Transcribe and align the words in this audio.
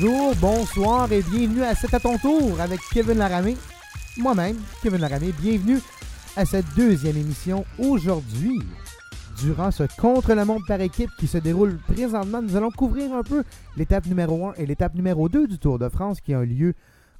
Bonjour, 0.00 0.34
bonsoir 0.36 1.12
et 1.12 1.22
bienvenue 1.22 1.62
à 1.62 1.74
C'est 1.74 1.92
à 1.92 1.98
ton 1.98 2.18
tour 2.18 2.60
avec 2.60 2.78
Kevin 2.92 3.18
Laramé. 3.18 3.56
Moi-même, 4.16 4.56
Kevin 4.80 5.00
Laramé, 5.00 5.32
bienvenue 5.32 5.78
à 6.36 6.44
cette 6.44 6.66
deuxième 6.76 7.16
émission 7.16 7.64
aujourd'hui. 7.78 8.60
Durant 9.40 9.72
ce 9.72 9.84
contre-la-montre 10.00 10.66
par 10.66 10.80
équipe 10.80 11.10
qui 11.18 11.26
se 11.26 11.38
déroule 11.38 11.78
présentement, 11.78 12.40
nous 12.40 12.54
allons 12.54 12.70
couvrir 12.70 13.12
un 13.12 13.24
peu 13.24 13.42
l'étape 13.76 14.06
numéro 14.06 14.48
1 14.48 14.54
et 14.54 14.66
l'étape 14.66 14.94
numéro 14.94 15.28
2 15.28 15.48
du 15.48 15.58
Tour 15.58 15.80
de 15.80 15.88
France 15.88 16.20
qui 16.20 16.32
a 16.32 16.44
lieu 16.44 16.74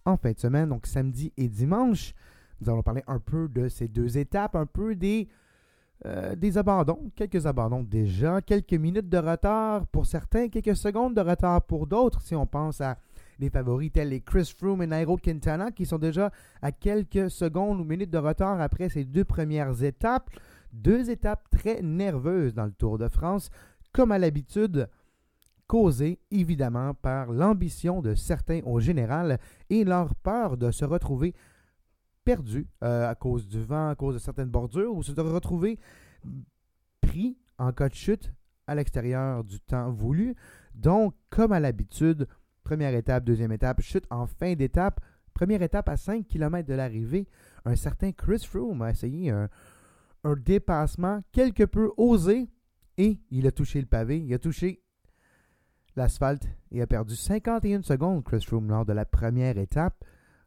en 0.04 0.16
fin 0.16 0.30
de 0.30 0.38
semaine, 0.38 0.68
donc 0.68 0.86
samedi 0.86 1.32
et 1.36 1.48
dimanche. 1.48 2.14
Nous 2.60 2.70
allons 2.70 2.82
parler 2.82 3.02
un 3.08 3.18
peu 3.18 3.48
de 3.48 3.68
ces 3.68 3.88
deux 3.88 4.18
étapes, 4.18 4.54
un 4.54 4.66
peu 4.66 4.95
des, 4.95 5.26
euh, 6.06 6.36
des 6.36 6.56
abandons, 6.58 7.10
quelques 7.16 7.46
abandons 7.46 7.82
déjà, 7.82 8.40
quelques 8.40 8.74
minutes 8.74 9.08
de 9.08 9.18
retard 9.18 9.86
pour 9.88 10.06
certains, 10.06 10.48
quelques 10.48 10.76
secondes 10.76 11.14
de 11.14 11.20
retard 11.20 11.62
pour 11.62 11.86
d'autres, 11.88 12.20
si 12.22 12.36
on 12.36 12.46
pense 12.46 12.80
à 12.80 12.98
des 13.38 13.50
favoris 13.50 13.92
tels 13.92 14.08
les 14.08 14.20
Chris 14.20 14.52
Froome 14.56 14.82
et 14.82 14.86
Nairo 14.86 15.16
Quintana 15.16 15.70
qui 15.70 15.86
sont 15.86 15.98
déjà 15.98 16.30
à 16.62 16.72
quelques 16.72 17.30
secondes 17.30 17.80
ou 17.80 17.84
minutes 17.84 18.10
de 18.10 18.18
retard 18.18 18.60
après 18.60 18.88
ces 18.88 19.04
deux 19.04 19.24
premières 19.24 19.82
étapes. 19.82 20.30
Deux 20.72 21.10
étapes 21.10 21.48
très 21.50 21.80
nerveuses 21.82 22.54
dans 22.54 22.66
le 22.66 22.72
Tour 22.72 22.98
de 22.98 23.08
France, 23.08 23.50
comme 23.92 24.12
à 24.12 24.18
l'habitude, 24.18 24.88
causées 25.66 26.18
évidemment 26.30 26.94
par 26.94 27.32
l'ambition 27.32 28.02
de 28.02 28.14
certains 28.14 28.60
au 28.64 28.80
général 28.80 29.38
et 29.70 29.84
leur 29.84 30.14
peur 30.14 30.56
de 30.56 30.70
se 30.70 30.84
retrouver 30.84 31.34
perdus 32.28 32.66
euh, 32.84 33.08
à 33.08 33.14
cause 33.14 33.48
du 33.48 33.58
vent, 33.62 33.88
à 33.88 33.94
cause 33.94 34.12
de 34.12 34.18
certaines 34.18 34.50
bordures, 34.50 34.94
ou 34.94 35.02
se 35.02 35.18
retrouver 35.18 35.78
pris 37.00 37.38
en 37.56 37.72
cas 37.72 37.88
de 37.88 37.94
chute 37.94 38.34
à 38.66 38.74
l'extérieur 38.74 39.44
du 39.44 39.58
temps 39.60 39.90
voulu. 39.90 40.36
Donc, 40.74 41.14
comme 41.30 41.52
à 41.52 41.60
l'habitude, 41.60 42.28
première 42.64 42.94
étape, 42.94 43.24
deuxième 43.24 43.50
étape, 43.50 43.80
chute 43.80 44.04
en 44.10 44.26
fin 44.26 44.52
d'étape. 44.52 45.00
Première 45.32 45.62
étape 45.62 45.88
à 45.88 45.96
5 45.96 46.26
km 46.28 46.68
de 46.68 46.74
l'arrivée, 46.74 47.26
un 47.64 47.76
certain 47.76 48.12
Chris 48.12 48.44
Froome 48.46 48.82
a 48.82 48.90
essayé 48.90 49.30
un, 49.30 49.48
un 50.22 50.34
dépassement 50.34 51.22
quelque 51.32 51.64
peu 51.64 51.92
osé 51.96 52.50
et 52.98 53.22
il 53.30 53.46
a 53.46 53.52
touché 53.52 53.80
le 53.80 53.86
pavé, 53.86 54.20
il 54.20 54.34
a 54.34 54.38
touché 54.38 54.82
l'asphalte 55.96 56.46
et 56.72 56.82
a 56.82 56.86
perdu 56.86 57.16
51 57.16 57.80
secondes, 57.80 58.22
Chris 58.22 58.42
Froome, 58.46 58.68
lors 58.68 58.84
de 58.84 58.92
la 58.92 59.06
première 59.06 59.56
étape. 59.56 60.04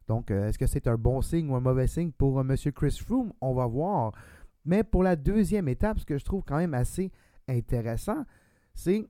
Donc, 0.08 0.30
euh, 0.30 0.48
est-ce 0.48 0.58
que 0.58 0.66
c'est 0.66 0.86
un 0.86 0.96
bon 0.96 1.22
signe 1.22 1.50
ou 1.50 1.56
un 1.56 1.60
mauvais 1.60 1.86
signe 1.86 2.12
pour 2.12 2.38
euh, 2.38 2.42
M. 2.42 2.56
Chris 2.72 2.98
Froome? 3.04 3.32
On 3.40 3.54
va 3.54 3.66
voir. 3.66 4.12
Mais 4.64 4.84
pour 4.84 5.02
la 5.02 5.16
deuxième 5.16 5.68
étape, 5.68 5.98
ce 5.98 6.04
que 6.04 6.18
je 6.18 6.24
trouve 6.24 6.42
quand 6.46 6.56
même 6.56 6.74
assez 6.74 7.10
intéressant, 7.48 8.24
c'est 8.74 9.04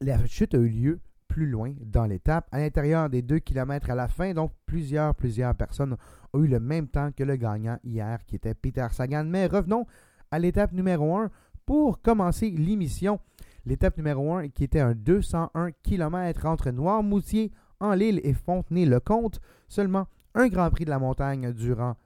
la 0.00 0.24
chute 0.26 0.54
a 0.54 0.58
eu 0.58 0.68
lieu 0.68 1.00
plus 1.28 1.46
loin 1.46 1.74
dans 1.80 2.04
l'étape, 2.04 2.46
à 2.52 2.58
l'intérieur 2.58 3.10
des 3.10 3.22
2 3.22 3.40
km 3.40 3.90
à 3.90 3.94
la 3.94 4.08
fin. 4.08 4.34
Donc, 4.34 4.52
plusieurs, 4.66 5.14
plusieurs 5.14 5.54
personnes 5.54 5.96
ont 6.32 6.42
eu 6.42 6.46
le 6.46 6.60
même 6.60 6.86
temps 6.86 7.10
que 7.10 7.24
le 7.24 7.36
gagnant 7.36 7.78
hier, 7.82 8.24
qui 8.24 8.36
était 8.36 8.54
Peter 8.54 8.86
Sagan. 8.90 9.24
Mais 9.24 9.46
revenons 9.46 9.86
à 10.30 10.38
l'étape 10.38 10.72
numéro 10.72 11.16
1 11.16 11.30
pour 11.66 12.00
commencer 12.02 12.50
l'émission. 12.50 13.18
L'étape 13.66 13.96
numéro 13.96 14.34
1 14.34 14.48
qui 14.48 14.64
était 14.64 14.80
un 14.80 14.94
201 14.94 15.72
km 15.82 16.46
entre 16.46 16.70
Noirmoutier, 16.70 17.50
en 17.84 17.94
Lille 17.94 18.20
et 18.24 18.32
Fontenay-le-Comte. 18.32 19.40
Seulement 19.68 20.06
un 20.34 20.48
Grand 20.48 20.70
Prix 20.70 20.84
de 20.84 20.90
la 20.90 20.98
montagne 20.98 21.52
durant 21.52 21.96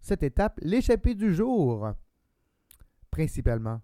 cette 0.00 0.22
étape, 0.24 0.58
l'échappée 0.62 1.14
du 1.14 1.32
jour, 1.32 1.92
principalement 3.10 3.80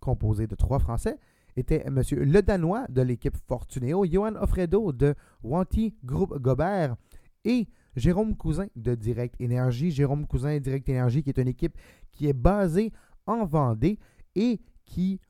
composé 0.00 0.46
de 0.46 0.54
trois 0.54 0.78
Français, 0.78 1.18
était 1.56 1.82
M. 1.86 2.02
Le 2.10 2.42
Danois 2.42 2.86
de 2.88 3.02
l'équipe 3.02 3.36
Fortuneo, 3.46 4.04
Johan 4.04 4.36
Offredo 4.36 4.92
de 4.92 5.14
Wanty 5.42 5.94
Groupe 6.04 6.38
Gobert 6.38 6.96
et 7.44 7.68
Jérôme 7.96 8.36
Cousin 8.36 8.66
de 8.76 8.94
Direct 8.94 9.34
Énergie. 9.40 9.90
Jérôme 9.90 10.26
Cousin 10.26 10.58
Direct 10.60 10.88
Énergie 10.88 11.22
qui 11.22 11.30
est 11.30 11.38
une 11.38 11.48
équipe 11.48 11.76
qui 12.10 12.26
est 12.26 12.32
basée 12.34 12.92
en 13.26 13.44
Vendée 13.44 13.98
et 14.34 14.60
qui 14.84 15.20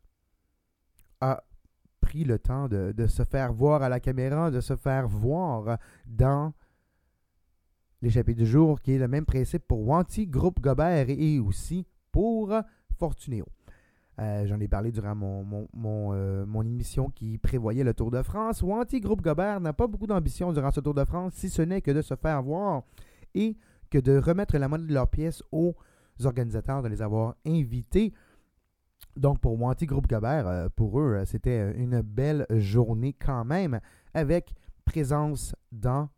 a 1.20 1.42
le 2.14 2.38
temps 2.38 2.68
de, 2.68 3.06
se 3.06 3.24
faire 3.24 3.52
voir 3.52 3.82
à 3.82 3.88
la 3.88 4.00
caméra, 4.00 4.50
de 4.50 4.60
se 4.60 4.76
faire 4.76 5.08
voir 5.08 5.78
dans 6.06 6.52
l'échappée 8.00 8.34
du 8.34 8.46
jour, 8.46 8.80
qui 8.80 8.92
est 8.92 8.98
le 8.98 9.08
même 9.08 9.24
principe 9.24 9.66
pour 9.66 9.86
Wanty, 9.86 10.26
Groupe 10.26 10.60
Gobert 10.60 11.06
et 11.08 11.38
aussi 11.38 11.86
pour 12.10 12.52
Fortuneo. 12.98 13.46
Euh, 14.18 14.46
J'en 14.46 14.60
ai 14.60 14.68
parlé 14.68 14.92
durant 14.92 15.14
mon, 15.14 15.68
mon, 15.72 16.12
euh, 16.12 16.44
mon, 16.44 16.62
émission 16.62 17.08
qui 17.08 17.38
prévoyait 17.38 17.84
le 17.84 17.94
Tour 17.94 18.10
de 18.10 18.22
France. 18.22 18.62
Wanty 18.62 19.00
Groupe 19.00 19.22
Gobert 19.22 19.60
n'a 19.60 19.72
pas 19.72 19.86
beaucoup 19.86 20.06
d'ambition 20.06 20.52
durant 20.52 20.70
ce 20.70 20.80
Tour 20.80 20.94
de 20.94 21.04
France, 21.04 21.32
si 21.34 21.48
ce 21.48 21.62
n'est 21.62 21.80
que 21.80 21.90
de 21.90 22.02
se 22.02 22.14
faire 22.14 22.42
voir 22.42 22.82
et 23.34 23.56
que 23.90 23.98
de 23.98 24.18
remettre 24.18 24.58
la 24.58 24.68
monnaie 24.68 24.86
de 24.86 24.92
leurs 24.92 25.08
pièces 25.08 25.42
aux 25.50 25.74
organisateurs, 26.24 26.82
de 26.82 26.88
les 26.88 27.00
avoir 27.00 27.36
invités. 27.46 28.12
Donc 29.16 29.40
pour 29.40 29.60
Wanty 29.60 29.86
Groupe 29.86 30.08
Gobert, 30.08 30.46
euh, 30.46 30.68
pour 30.74 30.98
eux, 31.00 31.22
c'était 31.26 31.72
une 31.76 32.00
belle 32.00 32.46
journée 32.50 33.12
quand 33.12 33.44
même, 33.44 33.80
avec 34.14 34.54
présence 34.84 35.54
dans 35.70 36.08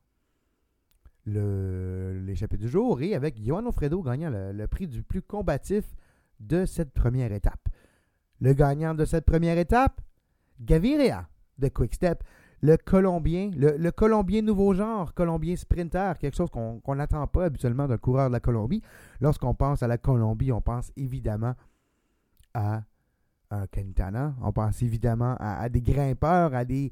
l'échappée 1.27 2.59
du 2.59 2.69
jour 2.69 3.01
et 3.01 3.15
avec 3.15 3.43
Johan 3.43 3.65
Ofredo 3.67 4.03
gagnant 4.03 4.31
le, 4.31 4.53
le, 4.53 4.69
prix 4.69 4.87
du 4.87 5.03
plus 5.03 5.23
combatif 5.23 5.85
de 6.39 6.67
cette 6.67 6.93
première 6.93 7.33
étape. 7.33 7.69
Le 8.41 8.53
gagnant 8.53 8.95
de 8.95 9.05
cette 9.07 9.25
première 9.25 9.57
étape, 9.57 10.01
Gaviria 10.61 11.27
de 11.59 11.69
Quickstep, 11.69 12.23
le 12.61 12.77
Colombien, 12.77 13.51
le, 13.57 13.77
le, 13.77 13.91
Colombien 13.93 14.43
nouveau 14.43 14.75
genre, 14.75 15.15
Colombien 15.15 15.57
sprinter, 15.57 16.19
quelque 16.19 16.37
chose 16.37 16.51
qu'on 16.51 16.95
n'attend 16.95 17.27
pas 17.27 17.45
habituellement 17.45 17.87
d'un 17.87 17.99
coureur 17.99 18.29
de 18.29 18.33
la 18.33 18.41
Colombie. 18.41 18.83
Lorsqu'on 19.21 19.55
pense 19.55 19.83
à 19.83 19.87
la 19.87 19.99
Colombie, 19.99 20.53
on 20.53 20.61
pense 20.61 20.91
évidemment 20.97 21.49
à 21.49 21.57
un 22.55 22.85
Quintana, 23.71 24.35
on 24.43 24.53
pense 24.53 24.83
évidemment 24.83 25.37
à, 25.39 25.61
à 25.61 25.69
des 25.69 25.83
grimpeurs, 25.83 26.55
à 26.55 26.65
des, 26.65 26.91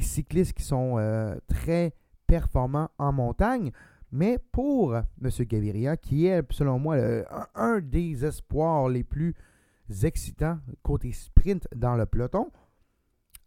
cyclistes 0.00 0.54
qui 0.54 0.62
sont 0.62 0.96
euh, 0.98 1.36
très 1.48 1.94
performants 2.26 2.88
en 2.98 3.12
montagne. 3.12 3.72
Mais 4.10 4.38
pour 4.52 4.94
M. 4.94 5.30
Gaviria, 5.40 5.96
qui 5.96 6.26
est 6.26 6.42
selon 6.50 6.78
moi 6.78 6.96
un, 7.54 7.80
des 7.80 8.24
espoirs 8.24 8.88
les 8.88 9.04
plus 9.04 9.34
excitants 10.02 10.58
côté 10.82 11.12
sprint 11.12 11.66
dans 11.74 11.96
le 11.96 12.06
peloton, 12.06 12.50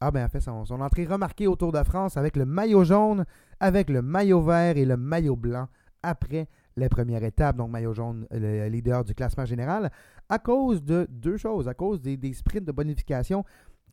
ah 0.02 0.12
ben, 0.12 0.24
a 0.24 0.28
fait 0.28 0.42
son, 0.42 0.66
son, 0.66 0.82
entrée 0.82 1.06
remarquée 1.06 1.48
au 1.48 1.56
Tour 1.56 1.72
de 1.72 1.82
France 1.84 2.18
avec 2.18 2.36
le 2.36 2.46
maillot 2.46 2.84
jaune, 2.84 3.26
avec 3.60 3.90
le 3.90 4.02
maillot 4.02 4.42
vert 4.42 4.78
et 4.78 4.86
le 4.86 4.98
maillot 4.98 5.36
blanc 5.36 5.68
après 6.04 6.48
la 6.78 6.90
première 6.90 7.24
étape, 7.24 7.56
donc 7.56 7.72
maillot 7.72 7.94
jaune, 7.94 8.28
le 8.32 8.68
leader 8.68 9.04
du 9.04 9.16
classement 9.16 9.46
général, 9.46 9.92
à 10.30 10.40
cause 10.40 10.84
de 10.84 11.08
deux 11.10 11.38
choses, 11.38 11.68
à 11.68 11.74
cause 11.74 12.02
des, 12.02 12.34
sprints 12.34 12.66
de 12.66 12.72
bonification 12.72 13.44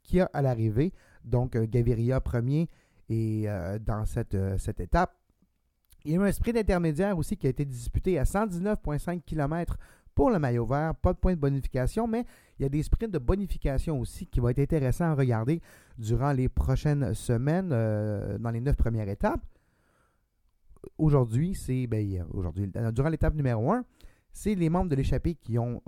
qu'il 0.02 0.18
y 0.18 0.20
a 0.20 0.30
à 0.32 0.42
l'arrivée. 0.42 0.92
Donc 1.24 1.56
euh, 1.56 1.66
Gaviria 1.66 2.20
premier 2.20 2.68
et 3.08 3.44
euh, 3.46 3.78
dans 3.78 4.04
cette, 4.06 4.34
euh, 4.34 4.58
cette 4.58 4.80
étape. 4.80 5.14
Il 6.04 6.12
y 6.12 6.14
a 6.16 6.20
eu 6.20 6.24
un 6.24 6.32
sprint 6.32 6.56
intermédiaire 6.56 7.16
aussi 7.16 7.36
qui 7.36 7.46
a 7.46 7.50
été 7.50 7.64
disputé 7.64 8.18
à 8.18 8.24
119,5 8.24 9.22
km 9.22 9.78
pour 10.14 10.30
le 10.30 10.38
maillot 10.38 10.66
vert. 10.66 10.94
Pas 10.96 11.12
de 11.12 11.18
point 11.18 11.34
de 11.34 11.38
bonification, 11.38 12.08
mais 12.08 12.24
il 12.58 12.62
y 12.62 12.66
a 12.66 12.68
des 12.68 12.82
sprints 12.82 13.12
de 13.12 13.18
bonification 13.18 14.00
aussi 14.00 14.26
qui 14.26 14.40
vont 14.40 14.48
être 14.48 14.58
intéressants 14.58 15.04
à 15.04 15.14
regarder 15.14 15.60
durant 15.98 16.32
les 16.32 16.48
prochaines 16.48 17.14
semaines 17.14 17.68
dans 17.68 18.50
les 18.50 18.60
neuf 18.60 18.74
premières 18.74 19.08
étapes. 19.08 19.40
Aujourd'hui, 20.98 21.54
c'est 21.54 21.86
ben, 21.86 22.26
aujourd'hui, 22.32 22.68
durant 22.92 23.08
l'étape 23.08 23.34
numéro 23.34 23.70
1, 23.70 23.84
c'est 24.32 24.56
les 24.56 24.68
membres 24.68 24.90
de 24.90 24.96
l'échappée 24.96 25.34
qui 25.36 25.56
ont 25.56 25.80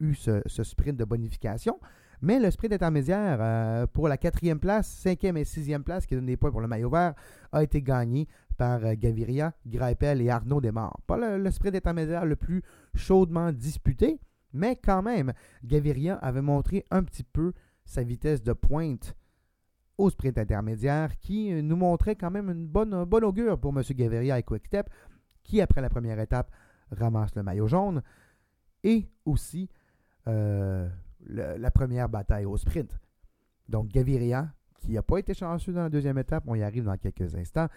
eu 0.00 0.14
ce, 0.14 0.42
sprint 0.46 0.96
de 0.96 1.04
bonification. 1.04 1.78
Mais 2.22 2.38
le 2.38 2.50
sprint 2.50 2.72
intermédiaire 2.72 3.38
euh, 3.40 3.86
pour 3.86 4.08
la 4.08 4.16
quatrième 4.16 4.58
place, 4.58 4.88
cinquième 4.88 5.36
et 5.36 5.44
sixième 5.44 5.84
place, 5.84 6.06
qui 6.06 6.14
donne 6.14 6.26
des 6.26 6.36
points 6.36 6.50
pour 6.50 6.62
le 6.62 6.68
maillot 6.68 6.88
vert, 6.88 7.14
a 7.52 7.62
été 7.62 7.82
gagné 7.82 8.26
par 8.56 8.84
euh, 8.84 8.94
Gaviria, 8.96 9.52
Greipel 9.66 10.22
et 10.22 10.30
Arnaud 10.30 10.60
Desmar. 10.62 10.98
Pas 11.06 11.18
le, 11.18 11.42
le, 11.42 11.50
sprint 11.50 11.76
intermédiaire 11.76 12.24
le 12.24 12.36
plus 12.36 12.62
chaudement 12.94 13.52
disputé, 13.52 14.18
mais 14.54 14.76
quand 14.76 15.02
même, 15.02 15.34
Gaviria 15.62 16.14
avait 16.16 16.40
montré 16.40 16.84
un 16.90 17.02
petit 17.02 17.24
peu 17.24 17.52
sa 17.84 18.02
vitesse 18.02 18.42
de 18.42 18.54
pointe 18.54 19.14
au 19.98 20.10
sprint 20.10 20.38
intermédiaire 20.38 21.18
qui 21.18 21.50
nous 21.62 21.76
montrait 21.76 22.16
quand 22.16 22.30
même 22.30 22.50
une 22.50 22.66
bonne, 22.66 22.94
augure 22.94 23.58
pour 23.58 23.76
M. 23.76 23.82
Gaviria 23.90 24.38
et 24.38 24.42
Quickstep 24.42 24.88
qui, 25.42 25.60
après 25.60 25.80
la 25.80 25.88
première 25.88 26.18
étape, 26.18 26.50
ramasse 26.90 27.34
le 27.34 27.42
maillot 27.42 27.68
jaune 27.68 28.02
et 28.82 29.08
aussi 29.24 29.70
euh, 30.28 30.88
la 31.28 31.70
première 31.70 32.08
bataille 32.08 32.44
au 32.44 32.56
sprint. 32.56 32.98
Donc 33.68 33.88
Gaviria, 33.88 34.48
qui 34.78 34.92
n'a 34.92 35.02
pas 35.02 35.18
été 35.18 35.34
chanceux 35.34 35.72
dans 35.72 35.82
la 35.82 35.90
deuxième 35.90 36.18
étape, 36.18 36.44
on 36.46 36.54
y 36.54 36.62
arrive 36.62 36.84
dans 36.84 36.96
quelques 36.96 37.34
instants. 37.34 37.68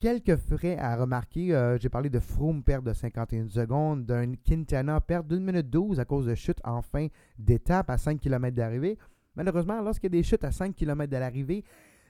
Quelques 0.00 0.36
frais 0.36 0.78
à 0.78 0.94
remarquer, 0.96 1.52
euh, 1.52 1.76
j'ai 1.76 1.88
parlé 1.88 2.08
de 2.08 2.20
Froome 2.20 2.62
perte 2.62 2.84
de 2.84 2.92
51 2.92 3.48
secondes, 3.48 4.06
d'un 4.06 4.34
Quintana 4.36 5.00
perte 5.00 5.26
d'une 5.26 5.42
minute 5.42 5.68
12 5.68 5.98
à 5.98 6.04
cause 6.04 6.26
de 6.26 6.36
chute 6.36 6.60
en 6.62 6.82
fin 6.82 7.08
d'étape 7.36 7.90
à 7.90 7.98
5 7.98 8.20
km 8.20 8.54
d'arrivée. 8.54 8.96
Malheureusement, 9.34 9.80
lorsqu'il 9.82 10.06
y 10.06 10.16
a 10.16 10.18
des 10.18 10.22
chutes 10.22 10.44
à 10.44 10.52
5 10.52 10.74
km 10.74 11.10
de 11.10 11.16
l'arrivée, 11.16 11.64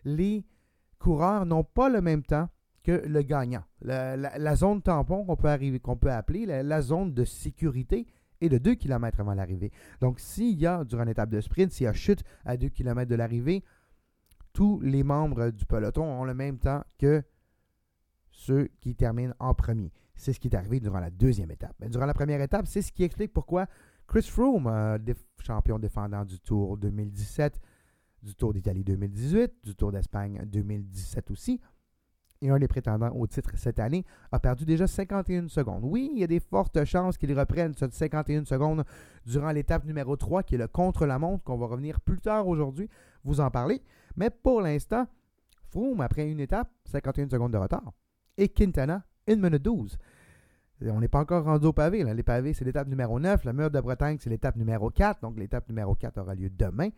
les 0.04 0.44
coureurs 0.98 1.46
n'ont 1.46 1.64
pas 1.64 1.88
le 1.88 2.02
même 2.02 2.22
temps 2.22 2.48
que 2.82 3.06
le 3.06 3.22
gagnant. 3.22 3.64
La, 3.80 4.54
zone 4.54 4.82
tampon 4.82 5.24
qu'on 5.24 5.96
peut 5.96 6.10
appeler 6.10 6.44
la, 6.46 6.82
zone 6.82 7.14
de 7.14 7.24
sécurité 7.24 8.06
est 8.40 8.48
de 8.48 8.58
2 8.58 8.74
km 8.74 9.20
avant 9.20 9.34
l'arrivée. 9.34 9.72
Donc, 10.00 10.20
s'il 10.20 10.58
y 10.58 10.66
a, 10.66 10.84
durant 10.84 11.04
l'étape 11.04 11.30
de 11.30 11.40
sprint, 11.40 11.72
s'il 11.72 11.84
y 11.84 11.88
a 11.88 11.92
chute 11.92 12.22
à 12.44 12.56
2 12.56 12.68
km 12.68 13.08
de 13.08 13.14
l'arrivée, 13.14 13.64
tous 14.52 14.80
les 14.80 15.02
membres 15.02 15.50
du 15.50 15.64
peloton 15.66 16.04
ont 16.04 16.24
le 16.24 16.34
même 16.34 16.58
temps 16.58 16.82
que 16.98 17.22
ceux 18.30 18.68
qui 18.80 18.94
terminent 18.94 19.34
en 19.38 19.54
premier. 19.54 19.92
C'est 20.14 20.32
ce 20.32 20.40
qui 20.40 20.48
est 20.48 20.56
arrivé 20.56 20.80
durant 20.80 21.00
la 21.00 21.10
deuxième 21.10 21.50
étape. 21.50 21.74
Mais 21.80 21.88
durant 21.88 22.06
la 22.06 22.14
première 22.14 22.40
étape, 22.40 22.66
c'est 22.66 22.82
ce 22.82 22.92
qui 22.92 23.04
explique 23.04 23.32
pourquoi 23.32 23.66
Chris 24.06 24.22
Froome, 24.22 24.66
euh, 24.66 24.98
champion 25.44 25.78
défendant 25.78 26.24
du 26.24 26.40
Tour 26.40 26.76
2017, 26.78 27.60
du 28.22 28.34
Tour 28.34 28.52
d'Italie 28.52 28.82
2018, 28.82 29.52
du 29.62 29.74
Tour 29.74 29.92
d'Espagne 29.92 30.42
2017 30.46 31.30
aussi, 31.30 31.60
et 32.40 32.50
un 32.50 32.58
des 32.58 32.68
prétendants 32.68 33.10
au 33.14 33.26
titre 33.26 33.50
cette 33.56 33.78
année, 33.78 34.04
a 34.32 34.38
perdu 34.38 34.64
déjà 34.64 34.86
51 34.86 35.48
secondes. 35.48 35.82
Oui, 35.84 36.10
il 36.12 36.20
y 36.20 36.24
a 36.24 36.26
des 36.26 36.40
fortes 36.40 36.84
chances 36.84 37.16
qu'il 37.18 37.36
reprenne 37.38 37.74
cette 37.74 37.94
51 37.94 38.44
secondes 38.44 38.84
durant 39.26 39.50
l'étape 39.50 39.84
numéro 39.84 40.16
3, 40.16 40.42
qui 40.42 40.54
est 40.54 40.58
le 40.58 40.68
contre-la-montre, 40.68 41.44
qu'on 41.44 41.58
va 41.58 41.66
revenir 41.66 42.00
plus 42.00 42.20
tard 42.20 42.46
aujourd'hui 42.46 42.88
vous 43.24 43.40
en 43.40 43.50
parler. 43.50 43.82
Mais 44.16 44.30
pour 44.30 44.60
l'instant, 44.60 45.06
Froome, 45.70 46.00
après 46.00 46.30
une 46.30 46.40
étape, 46.40 46.70
51 46.86 47.28
secondes 47.28 47.52
de 47.52 47.58
retard. 47.58 47.92
Et 48.36 48.48
Quintana, 48.48 49.04
1 49.28 49.36
minute 49.36 49.62
12. 49.62 49.98
On 50.82 51.00
n'est 51.00 51.08
pas 51.08 51.20
encore 51.20 51.44
rendu 51.44 51.66
au 51.66 51.72
pavé. 51.72 52.04
Les 52.04 52.22
pavés, 52.22 52.54
c'est 52.54 52.64
l'étape 52.64 52.86
numéro 52.86 53.18
9. 53.18 53.44
La 53.44 53.52
mur 53.52 53.70
de 53.70 53.80
Bretagne, 53.80 54.16
c'est 54.20 54.30
l'étape 54.30 54.56
numéro 54.56 54.90
4. 54.90 55.20
Donc, 55.22 55.36
l'étape 55.36 55.68
numéro 55.68 55.94
4 55.96 56.18
aura 56.20 56.34
lieu 56.36 56.50
demain 56.50 56.90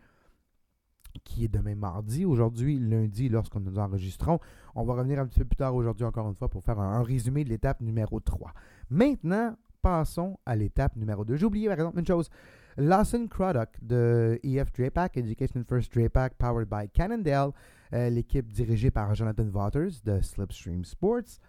qui 1.23 1.45
est 1.45 1.47
demain 1.47 1.75
mardi. 1.75 2.25
Aujourd'hui, 2.25 2.79
lundi, 2.79 3.29
lorsqu'on 3.29 3.59
nous 3.59 3.77
enregistrons. 3.77 4.39
On 4.75 4.83
va 4.83 4.93
revenir 4.93 5.19
un 5.19 5.27
petit 5.27 5.39
peu 5.39 5.45
plus 5.45 5.57
tard 5.57 5.75
aujourd'hui, 5.75 6.05
encore 6.05 6.27
une 6.27 6.35
fois, 6.35 6.49
pour 6.49 6.63
faire 6.63 6.79
un, 6.79 7.03
résumé 7.03 7.43
de 7.43 7.49
l'étape 7.49 7.81
numéro 7.81 8.19
3. 8.19 8.53
Maintenant, 8.89 9.55
passons 9.81 10.37
à 10.45 10.55
l'étape 10.55 10.95
numéro 10.95 11.25
2. 11.25 11.35
J'ai 11.35 11.45
oublié, 11.45 11.67
par 11.67 11.75
exemple, 11.75 11.99
une 11.99 12.07
chose. 12.07 12.29
Lawson 12.77 13.27
Craddock 13.27 13.69
de 13.81 14.39
EF 14.43 14.71
Drapac, 14.71 15.17
Education 15.17 15.63
First 15.67 15.93
Drapac, 15.93 16.35
powered 16.37 16.69
by 16.69 16.89
Cannondale, 16.89 17.51
euh, 17.93 18.09
l'équipe 18.09 18.51
dirigée 18.51 18.91
par 18.91 19.13
Jonathan 19.13 19.47
Waters 19.53 20.01
de 20.05 20.21
Slipstream 20.21 20.85
Sports. 20.85 21.39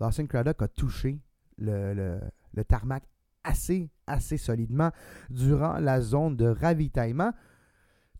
Lawson 0.00 0.26
Craddock 0.26 0.62
a 0.62 0.68
touché 0.68 1.18
le, 1.58 2.20
le 2.52 2.64
tarmac 2.64 3.02
assez, 3.44 3.90
assez 4.06 4.38
solidement 4.38 4.90
durant 5.30 5.78
la 5.78 6.00
zone 6.00 6.36
de 6.36 6.46
ravitaillement 6.46 7.32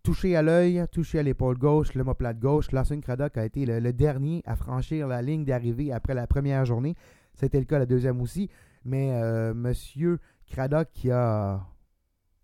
touché 0.04 0.36
à 0.36 0.42
l'œil, 0.42 0.84
touché 0.92 1.18
à 1.18 1.22
l'épaule 1.22 1.56
gauche, 1.56 1.94
l'homoplate 1.94 2.38
gauche. 2.38 2.70
Lawson 2.70 3.00
Craddock 3.00 3.36
a 3.38 3.44
été 3.44 3.64
le, 3.64 3.92
dernier 3.92 4.42
à 4.44 4.54
franchir 4.54 5.08
la 5.08 5.22
ligne 5.22 5.44
d'arrivée 5.44 5.92
après 5.92 6.14
la 6.14 6.26
première 6.26 6.64
journée. 6.66 6.94
C'était 7.32 7.58
le 7.58 7.64
cas 7.64 7.78
la 7.78 7.86
deuxième 7.86 8.20
aussi. 8.20 8.50
Mais 8.84 9.12
euh, 9.12 9.54
Monsieur 9.54 10.20
Craddock 10.46 10.88
qui 10.92 11.10
a 11.10 11.66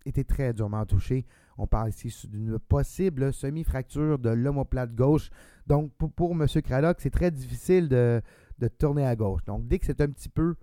été 0.05 0.25
très 0.25 0.53
durement 0.53 0.85
touché. 0.87 1.25
On 1.57 1.67
parle 1.67 1.89
ici 1.89 2.11
d'une 2.27 2.57
possible 2.57 3.31
semi-fracture 3.31 4.17
de 4.17 4.31
l'homoplate 4.31 4.95
gauche. 4.95 5.29
Donc, 5.67 5.91
pour, 5.93 6.31
M. 6.31 6.47
Craddock, 6.63 6.97
c'est 6.99 7.11
très 7.11 7.29
difficile 7.29 7.87
de, 7.87 8.21
de, 8.57 8.67
tourner 8.67 9.05
à 9.05 9.15
gauche. 9.15 9.45
Donc, 9.45 9.67
dès 9.67 9.77
que 9.77 9.85
c'est 9.85 10.01
un 10.01 10.09
petit 10.09 10.29
peu 10.29 10.55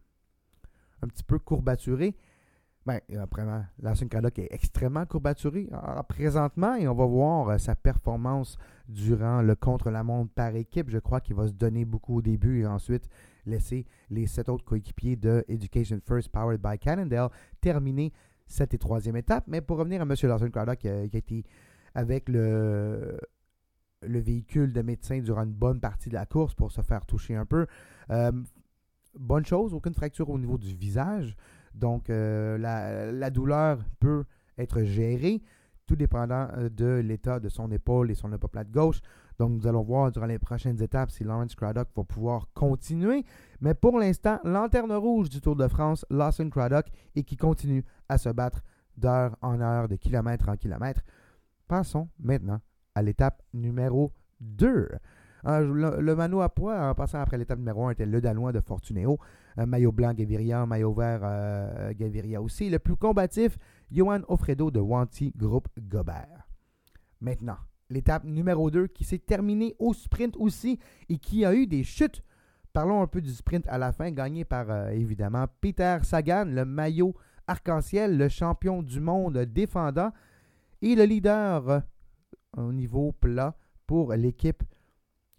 un 1.00 1.06
petit 1.06 1.22
peu 1.22 1.38
courbaturé, 1.38 2.16
ben, 2.88 3.26
vraiment, 3.30 3.64
Lawson 3.82 4.08
Craddock 4.08 4.38
est 4.38 4.48
extrêmement 4.50 5.04
courbaturé 5.04 5.68
présentement 6.08 6.74
et 6.74 6.88
on 6.88 6.94
va 6.94 7.04
voir 7.04 7.48
euh, 7.50 7.58
sa 7.58 7.76
performance 7.76 8.56
durant 8.88 9.42
le 9.42 9.54
contre-la-montre 9.54 10.32
par 10.32 10.56
équipe. 10.56 10.88
Je 10.88 10.98
crois 10.98 11.20
qu'il 11.20 11.36
va 11.36 11.46
se 11.46 11.52
donner 11.52 11.84
beaucoup 11.84 12.16
au 12.16 12.22
début 12.22 12.62
et 12.62 12.66
ensuite 12.66 13.08
laisser 13.44 13.84
les 14.08 14.26
sept 14.26 14.48
autres 14.48 14.64
coéquipiers 14.64 15.16
de 15.16 15.44
Education 15.48 15.98
First 16.02 16.30
Powered 16.30 16.62
by 16.62 16.78
Cannondale 16.78 17.28
terminer 17.60 18.12
cette 18.46 18.72
et 18.72 18.78
troisième 18.78 19.16
étape. 19.16 19.44
Mais 19.48 19.60
pour 19.60 19.76
revenir 19.76 20.00
à 20.00 20.04
M. 20.04 20.14
Lawson 20.22 20.50
Craddock 20.50 20.78
qui 20.78 20.88
a, 20.88 21.02
été 21.02 21.44
avec 21.94 22.30
le, 22.30 23.18
le 24.00 24.18
véhicule 24.18 24.72
de 24.72 24.80
médecin 24.80 25.20
durant 25.20 25.42
une 25.42 25.52
bonne 25.52 25.80
partie 25.80 26.08
de 26.08 26.14
la 26.14 26.24
course 26.24 26.54
pour 26.54 26.72
se 26.72 26.80
faire 26.80 27.04
toucher 27.04 27.36
un 27.36 27.44
peu. 27.44 27.66
Euh, 28.10 28.32
bonne 29.14 29.44
chose, 29.44 29.74
aucune 29.74 29.94
fracture 29.94 30.30
au 30.30 30.38
niveau 30.38 30.56
du 30.56 30.74
visage. 30.74 31.36
Donc, 31.74 32.10
euh, 32.10 32.58
la, 32.58 33.30
douleur 33.30 33.78
peut 34.00 34.24
être 34.56 34.82
gérée, 34.82 35.42
tout 35.86 35.96
dépendant 35.96 36.48
euh, 36.56 36.68
de 36.68 37.00
l'état 37.04 37.40
de 37.40 37.48
son 37.48 37.70
épaule 37.70 38.10
et 38.10 38.14
son 38.14 38.32
omoplate 38.32 38.70
gauche. 38.70 39.00
Donc, 39.38 39.52
nous 39.52 39.66
allons 39.66 39.82
voir 39.82 40.10
durant 40.10 40.26
les 40.26 40.38
prochaines 40.38 40.82
étapes 40.82 41.10
si 41.10 41.24
Lawrence 41.24 41.54
Craddock 41.54 41.88
va 41.94 42.04
pouvoir 42.04 42.48
continuer. 42.54 43.24
Mais 43.60 43.74
pour 43.74 43.98
l'instant, 43.98 44.40
lanterne 44.44 44.92
rouge 44.92 45.28
du 45.28 45.40
Tour 45.40 45.56
de 45.56 45.68
France, 45.68 46.04
Lawson 46.10 46.50
Craddock, 46.50 46.86
et 47.14 47.22
qui 47.22 47.36
continue 47.36 47.84
à 48.08 48.18
se 48.18 48.28
battre 48.28 48.62
d'heure 48.96 49.36
en 49.42 49.60
heure, 49.60 49.88
de 49.88 49.96
kilomètre 49.96 50.48
en 50.48 50.56
kilomètre. 50.56 51.02
Passons 51.68 52.08
maintenant 52.18 52.60
à 52.94 53.02
l'étape 53.02 53.42
numéro 53.52 54.12
2. 54.40 54.88
Ah, 55.44 55.60
le, 55.60 56.14
mano 56.14 56.40
à 56.40 56.48
poids, 56.48 56.90
en 56.90 56.94
passant 56.94 57.20
après 57.20 57.38
l'étape 57.38 57.58
numéro 57.58 57.86
1, 57.86 57.92
était 57.92 58.06
le 58.06 58.20
Danois 58.20 58.52
de 58.52 58.60
Fortuneo. 58.60 59.18
Un 59.56 59.66
maillot 59.66 59.92
blanc, 59.92 60.12
Gaviria. 60.12 60.66
Maillot 60.66 60.92
vert, 60.92 61.20
euh, 61.22 61.92
Gaviria 61.94 62.42
aussi. 62.42 62.70
Le 62.70 62.78
plus 62.78 62.96
combatif, 62.96 63.56
Johan 63.90 64.20
Ofredo 64.28 64.70
de 64.70 64.80
Wanty 64.80 65.32
Group 65.36 65.68
Gobert. 65.78 66.48
Maintenant, 67.20 67.58
l'étape 67.90 68.24
numéro 68.24 68.70
2 68.70 68.88
qui 68.88 69.04
s'est 69.04 69.18
terminée 69.18 69.74
au 69.78 69.94
sprint 69.94 70.36
aussi 70.36 70.78
et 71.08 71.18
qui 71.18 71.44
a 71.44 71.54
eu 71.54 71.66
des 71.66 71.84
chutes. 71.84 72.22
Parlons 72.72 73.02
un 73.02 73.06
peu 73.06 73.20
du 73.20 73.30
sprint 73.30 73.66
à 73.68 73.78
la 73.78 73.92
fin, 73.92 74.10
gagné 74.10 74.44
par 74.44 74.70
euh, 74.70 74.90
évidemment 74.90 75.46
Peter 75.60 75.98
Sagan, 76.02 76.44
le 76.46 76.64
maillot 76.64 77.14
arc-en-ciel, 77.46 78.18
le 78.18 78.28
champion 78.28 78.82
du 78.82 79.00
monde 79.00 79.38
défendant 79.38 80.12
et 80.82 80.94
le 80.94 81.04
leader 81.04 81.68
euh, 81.68 81.80
au 82.56 82.72
niveau 82.72 83.12
plat 83.12 83.56
pour 83.86 84.12
l'équipe 84.12 84.62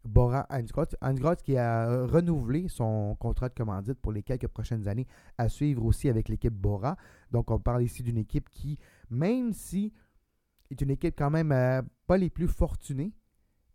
Bora 0.06 0.48
Hansgroth. 0.50 0.96
qui 1.44 1.58
a 1.58 2.06
renouvelé 2.06 2.68
son 2.68 3.16
contrat 3.20 3.50
de 3.50 3.54
commandite 3.54 4.00
pour 4.00 4.12
les 4.12 4.24
quelques 4.24 4.48
prochaines 4.48 4.88
années 4.88 5.08
à 5.38 5.50
suivre 5.50 5.86
aussi 5.86 6.10
avec 6.10 6.30
l'équipe 6.30 6.54
Bora. 6.54 6.96
Donc 7.32 7.52
on 7.52 7.60
parle 7.60 7.84
ici 7.84 8.04
d'une 8.04 8.18
équipe 8.18 8.50
qui, 8.50 8.78
même 9.10 9.54
si 9.54 9.94
est 10.72 10.82
une 10.82 10.92
équipe 10.92 11.16
quand 11.18 11.30
même 11.30 11.52
euh, 11.52 11.82
pas 12.08 12.18
les 12.18 12.30
plus 12.30 12.48
fortunées, 12.48 13.14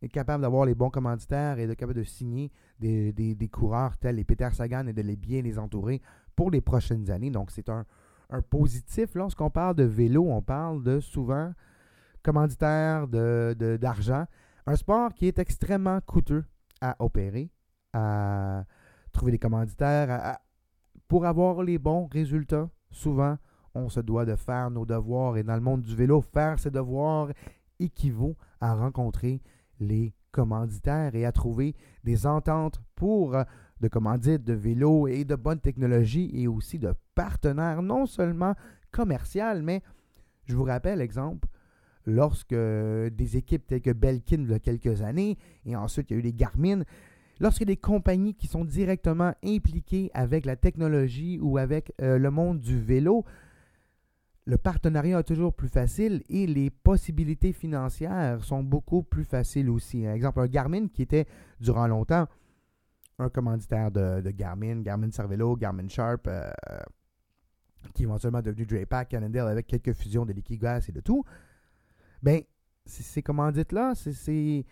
est 0.03 0.09
capable 0.09 0.43
d'avoir 0.43 0.67
les 0.67 0.75
bons 0.75 0.91
commanditaires 0.91 1.59
et 1.59 1.67
de 1.67 1.75
capable 1.75 1.99
de 1.99 2.05
signer 2.05 2.51
des, 2.79 3.49
coureurs 3.51 3.97
tels 3.97 4.17
les 4.17 4.25
Peter 4.25 4.49
Sagan 4.53 4.87
et 4.87 4.93
de 4.93 5.03
les 5.03 5.17
bien 5.17 5.43
les 5.43 5.59
entourer 5.59 6.03
pour 6.37 6.51
les 6.51 6.61
prochaines 6.61 7.11
années. 7.11 7.31
Donc 7.31 7.51
c'est 7.51 7.69
un, 7.69 7.85
positif. 8.51 9.15
Lorsqu'on 9.15 9.51
parle 9.51 9.77
de 9.77 9.85
vélo, 9.85 10.27
on 10.29 10.43
parle 10.43 10.83
de 10.83 10.99
souvent 10.99 11.53
commanditaires 12.23 13.07
d'argent. 13.07 13.55
De, 13.55 13.77
d'argent 13.81 14.27
un 14.67 14.77
sport 14.77 15.13
qui 15.15 15.27
est 15.27 15.39
extrêmement 15.39 16.01
coûteux 16.01 16.45
à 16.81 16.97
opérer, 16.99 17.51
à 17.93 18.65
trouver 19.13 19.33
des 19.33 19.39
commanditaires. 19.39 20.39
pour 21.09 21.27
avoir 21.27 21.63
les 21.63 21.79
bons 21.79 22.07
résultats, 22.07 22.69
souvent, 22.91 23.37
on 23.75 23.89
se 23.89 24.01
doit 24.01 24.25
de 24.25 24.37
faire 24.37 24.71
nos 24.71 24.87
devoirs. 24.87 25.37
Et 25.37 25.43
dans 25.43 25.55
le 25.55 25.61
monde 25.61 25.83
du 25.83 25.95
vélo, 25.95 26.21
faire 26.21 26.59
ses 26.59 26.71
devoirs 26.71 27.29
équivaut 27.79 28.37
à 28.61 28.75
rencontrer 28.75 29.43
les 29.81 30.15
commanditaires 30.31 31.15
et 31.15 31.25
à 31.25 31.33
trouver 31.33 31.75
des 32.03 32.27
ententes 32.27 32.81
pour 32.95 33.35
euh, 33.35 33.45
de 33.81 33.89
commandites 33.89 34.45
de 34.45 34.53
vélo 34.53 35.07
et 35.07 35.25
de 35.25 35.35
bonnes 35.35 35.61
technologies 35.61 36.31
et 36.33 36.49
aussi 36.49 36.79
de 36.79 36.95
partenaires 37.15 37.83
non 37.83 38.07
seulement 38.07 38.55
commerciaux, 38.91 39.63
mais 39.63 39.83
je 40.47 40.55
vous 40.57 40.65
rappelle, 40.65 41.01
exemple, 41.01 41.49
lorsque 42.07 42.55
des 42.55 43.37
équipes 43.37 43.67
telles 43.67 43.81
que 43.81 43.91
Belkin 43.91 44.43
il 44.43 44.51
y 44.51 44.55
a 44.55 44.59
quelques 44.59 45.03
années, 45.03 45.39
et 45.65 45.77
ensuite 45.77 46.11
il 46.11 46.15
y 46.15 46.17
a 46.17 46.19
eu 46.21 46.23
les 46.23 46.33
Garmin, 46.33 46.83
lorsque 47.41 47.65
des 47.65 47.77
compagnies 47.77 48.35
qui 48.35 48.47
sont 48.47 48.65
directement 48.65 49.35
impliquées 49.45 50.11
avec 50.15 50.45
la 50.45 50.57
technologie 50.57 51.39
ou 51.41 51.59
avec 51.59 51.93
euh, 52.01 52.19
le 52.19 52.31
monde 52.31 52.61
du 52.61 52.79
vélo, 52.81 53.25
le 54.47 54.59
partenariat 54.59 55.21
est 55.21 55.25
toujours 55.25 55.55
plus 55.55 55.69
facile 55.69 56.23
et 56.29 56.47
les 56.47 56.69
possibilités 56.69 57.53
financières 57.53 58.45
sont 58.45 58.63
beaucoup 58.63 59.03
plus 59.03 59.25
faciles 59.25 59.71
aussi. 59.71 60.03
Par 60.03 60.13
exemple, 60.13 60.41
un 60.41 60.47
Garmin 60.47 60.89
qui 60.89 61.01
était 61.01 61.27
durant 61.61 61.87
longtemps 61.87 62.27
un 63.19 63.29
commanditaire 63.29 63.91
de, 63.91 64.31
Garmin, 64.31 64.83
Garmin 64.83 65.11
Cervelo, 65.11 65.57
Garmin 65.57 65.89
Sharp, 65.89 66.27
euh, 66.27 66.51
qui 67.95 68.03
est 68.03 68.07
éventuellement 68.07 68.43
devenu 68.43 68.67
Drapac, 68.67 69.09
Cannondale 69.09 69.49
avec 69.49 69.67
quelques 69.67 69.93
fusions 69.93 70.27
de 70.27 70.33
Liquigas 70.33 70.87
et 70.89 70.93
de 70.93 71.01
tout 71.01 71.25
ben, 72.25 72.41
ces 72.87 73.23
commandites-là, 73.23 73.93
c'est. 73.95 74.65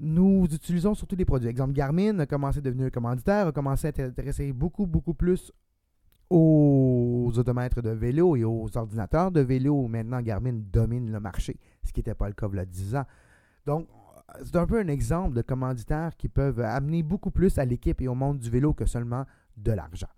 Nous 0.00 0.46
utilisons 0.52 0.94
surtout 0.94 1.16
des 1.16 1.24
produits. 1.24 1.48
Exemple, 1.48 1.72
Garmin 1.72 2.18
a 2.18 2.26
commencé 2.26 2.58
à 2.58 2.60
devenir 2.60 2.90
commanditaire, 2.90 3.48
a 3.48 3.52
commencé 3.52 3.88
à 3.88 3.92
s'intéresser 3.92 4.52
beaucoup, 4.52 4.86
beaucoup 4.86 5.14
plus 5.14 5.52
aux 6.30 7.32
odomètres 7.36 7.82
de 7.82 7.90
vélo 7.90 8.36
et 8.36 8.44
aux 8.44 8.68
ordinateurs 8.76 9.30
de 9.30 9.40
vélo. 9.40 9.88
Maintenant, 9.88 10.20
Garmin 10.20 10.54
domine 10.54 11.10
le 11.10 11.20
marché, 11.20 11.56
ce 11.84 11.92
qui 11.92 12.00
n'était 12.00 12.14
pas 12.14 12.28
le 12.28 12.34
cas 12.34 12.48
il 12.52 12.56
y 12.56 12.60
a 12.60 12.64
10 12.64 12.96
ans. 12.96 13.06
Donc, 13.66 13.88
c'est 14.44 14.56
un 14.56 14.66
peu 14.66 14.78
un 14.78 14.88
exemple 14.88 15.36
de 15.36 15.42
commanditaires 15.42 16.16
qui 16.16 16.28
peuvent 16.28 16.60
amener 16.60 17.02
beaucoup 17.02 17.30
plus 17.30 17.58
à 17.58 17.64
l'équipe 17.64 18.00
et 18.00 18.08
au 18.08 18.14
monde 18.14 18.38
du 18.38 18.50
vélo 18.50 18.74
que 18.74 18.86
seulement 18.86 19.24
de 19.56 19.72
l'argent. 19.72 20.10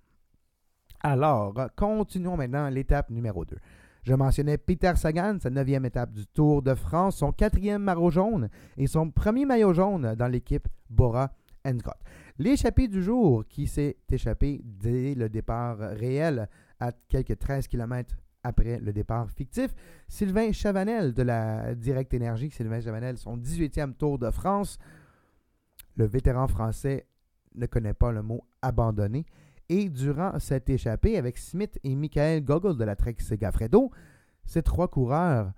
Alors, 1.03 1.55
continuons 1.77 2.37
maintenant 2.37 2.69
l'étape 2.69 3.11
numéro 3.11 3.45
2. 3.45 3.57
Je 4.03 4.15
mentionnais 4.15 4.57
Peter 4.57 4.93
Sagan, 4.97 5.39
sa 5.41 5.51
neuvième 5.51 5.85
étape 5.85 6.13
du 6.13 6.27
Tour 6.27 6.63
de 6.63 6.75
France, 6.75 7.19
son 7.19 7.33
quatrième 7.33 7.83
maillot 7.83 8.11
jaune 8.11 8.49
et 8.79 8.87
son 8.87 9.11
premier 9.11 9.45
maillot 9.45 9.75
jaune 9.75 10.15
dans 10.15 10.29
l'équipe 10.29 10.67
Bora 10.89 11.33
Scott. 11.67 11.99
L'échappée 12.39 12.89
du 12.89 13.03
jour 13.03 13.45
qui 13.47 13.67
s'est 13.67 13.99
échappé 14.11 14.63
dès 14.65 15.15
le 15.15 15.29
départ 15.29 15.77
réel 15.79 16.49
à 16.79 16.93
quelques 17.09 17.39
13 17.39 17.69
km 17.69 18.17
après 18.43 18.79
le 18.79 18.93
départ 18.95 19.31
fictif. 19.31 19.75
Sylvain 20.09 20.51
Chavanel 20.53 21.13
de 21.13 21.23
la 21.23 21.75
Direct 21.75 22.15
Énergie, 22.15 22.51
Sylvain 22.51 22.81
Chavanel, 22.81 23.19
son 23.19 23.37
18e 23.37 23.93
Tour 23.95 24.19
de 24.19 24.31
France. 24.31 24.79
Le 25.97 26.07
vétéran 26.07 26.49
français 26.49 27.07
ne 27.55 27.67
connaît 27.67 27.93
pas 27.93 28.13
le 28.13 28.23
mot 28.23 28.43
abandonné. 28.63 29.27
Et 29.73 29.89
durant 29.89 30.37
cette 30.41 30.69
échappée, 30.69 31.17
avec 31.17 31.39
Smith 31.39 31.79
et 31.85 31.95
Michael 31.95 32.45
Gogol 32.45 32.77
de 32.77 32.83
la 32.83 32.97
Trek 32.97 33.15
Segafredo, 33.21 33.93
ces 34.45 34.65
trois 34.65 34.89
coureurs 34.89 35.53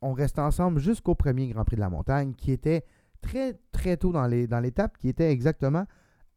ont 0.00 0.12
resté 0.12 0.40
ensemble 0.40 0.78
jusqu'au 0.78 1.16
premier 1.16 1.48
Grand 1.48 1.64
Prix 1.64 1.74
de 1.74 1.80
la 1.80 1.90
montagne, 1.90 2.34
qui 2.34 2.52
était 2.52 2.84
très, 3.20 3.58
très 3.72 3.96
tôt 3.96 4.12
dans 4.12 4.28
l'étape, 4.28 4.96
qui 4.98 5.08
était 5.08 5.32
exactement 5.32 5.86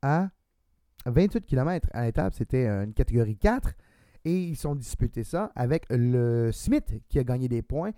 à 0.02 0.30
28 1.06 1.46
km 1.46 1.88
à 1.94 2.06
l'étape. 2.06 2.34
C'était 2.34 2.68
une 2.68 2.94
catégorie 2.94 3.38
4. 3.38 3.72
Et 4.26 4.46
ils 4.46 4.68
ont 4.68 4.74
disputé 4.74 5.24
ça 5.24 5.52
avec 5.56 5.86
le 5.92 6.50
Smith 6.52 7.04
qui 7.08 7.20
a 7.20 7.24
gagné 7.24 7.48
des 7.48 7.62
points. 7.62 7.92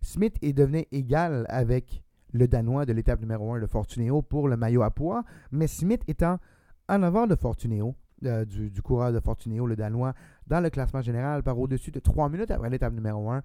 Smith 0.00 0.36
est 0.40 0.54
devenu 0.54 0.86
égal 0.90 1.44
avec 1.50 2.02
le 2.32 2.48
Danois 2.48 2.86
de 2.86 2.94
l'étape 2.94 3.20
numéro 3.20 3.52
1, 3.52 3.58
le 3.58 3.66
Fortuneo, 3.66 4.22
pour 4.22 4.48
le 4.48 4.56
maillot 4.56 4.82
à 4.82 4.90
poids. 4.90 5.22
Mais 5.52 5.66
Smith 5.66 6.00
étant 6.08 6.38
en 6.88 7.02
avant 7.02 7.26
de 7.26 7.36
Fortuneo, 7.36 7.94
euh, 8.24 8.44
du, 8.44 8.82
coureur 8.82 9.12
de 9.12 9.20
Fortuneo, 9.20 9.66
le 9.66 9.76
Danois, 9.76 10.14
dans 10.46 10.60
le 10.60 10.70
classement 10.70 11.02
général 11.02 11.42
par 11.42 11.58
au-dessus 11.58 11.90
de 11.90 12.00
3 12.00 12.28
minutes 12.28 12.50
après 12.50 12.70
l'étape 12.70 12.92
numéro 12.92 13.30
1, 13.30 13.42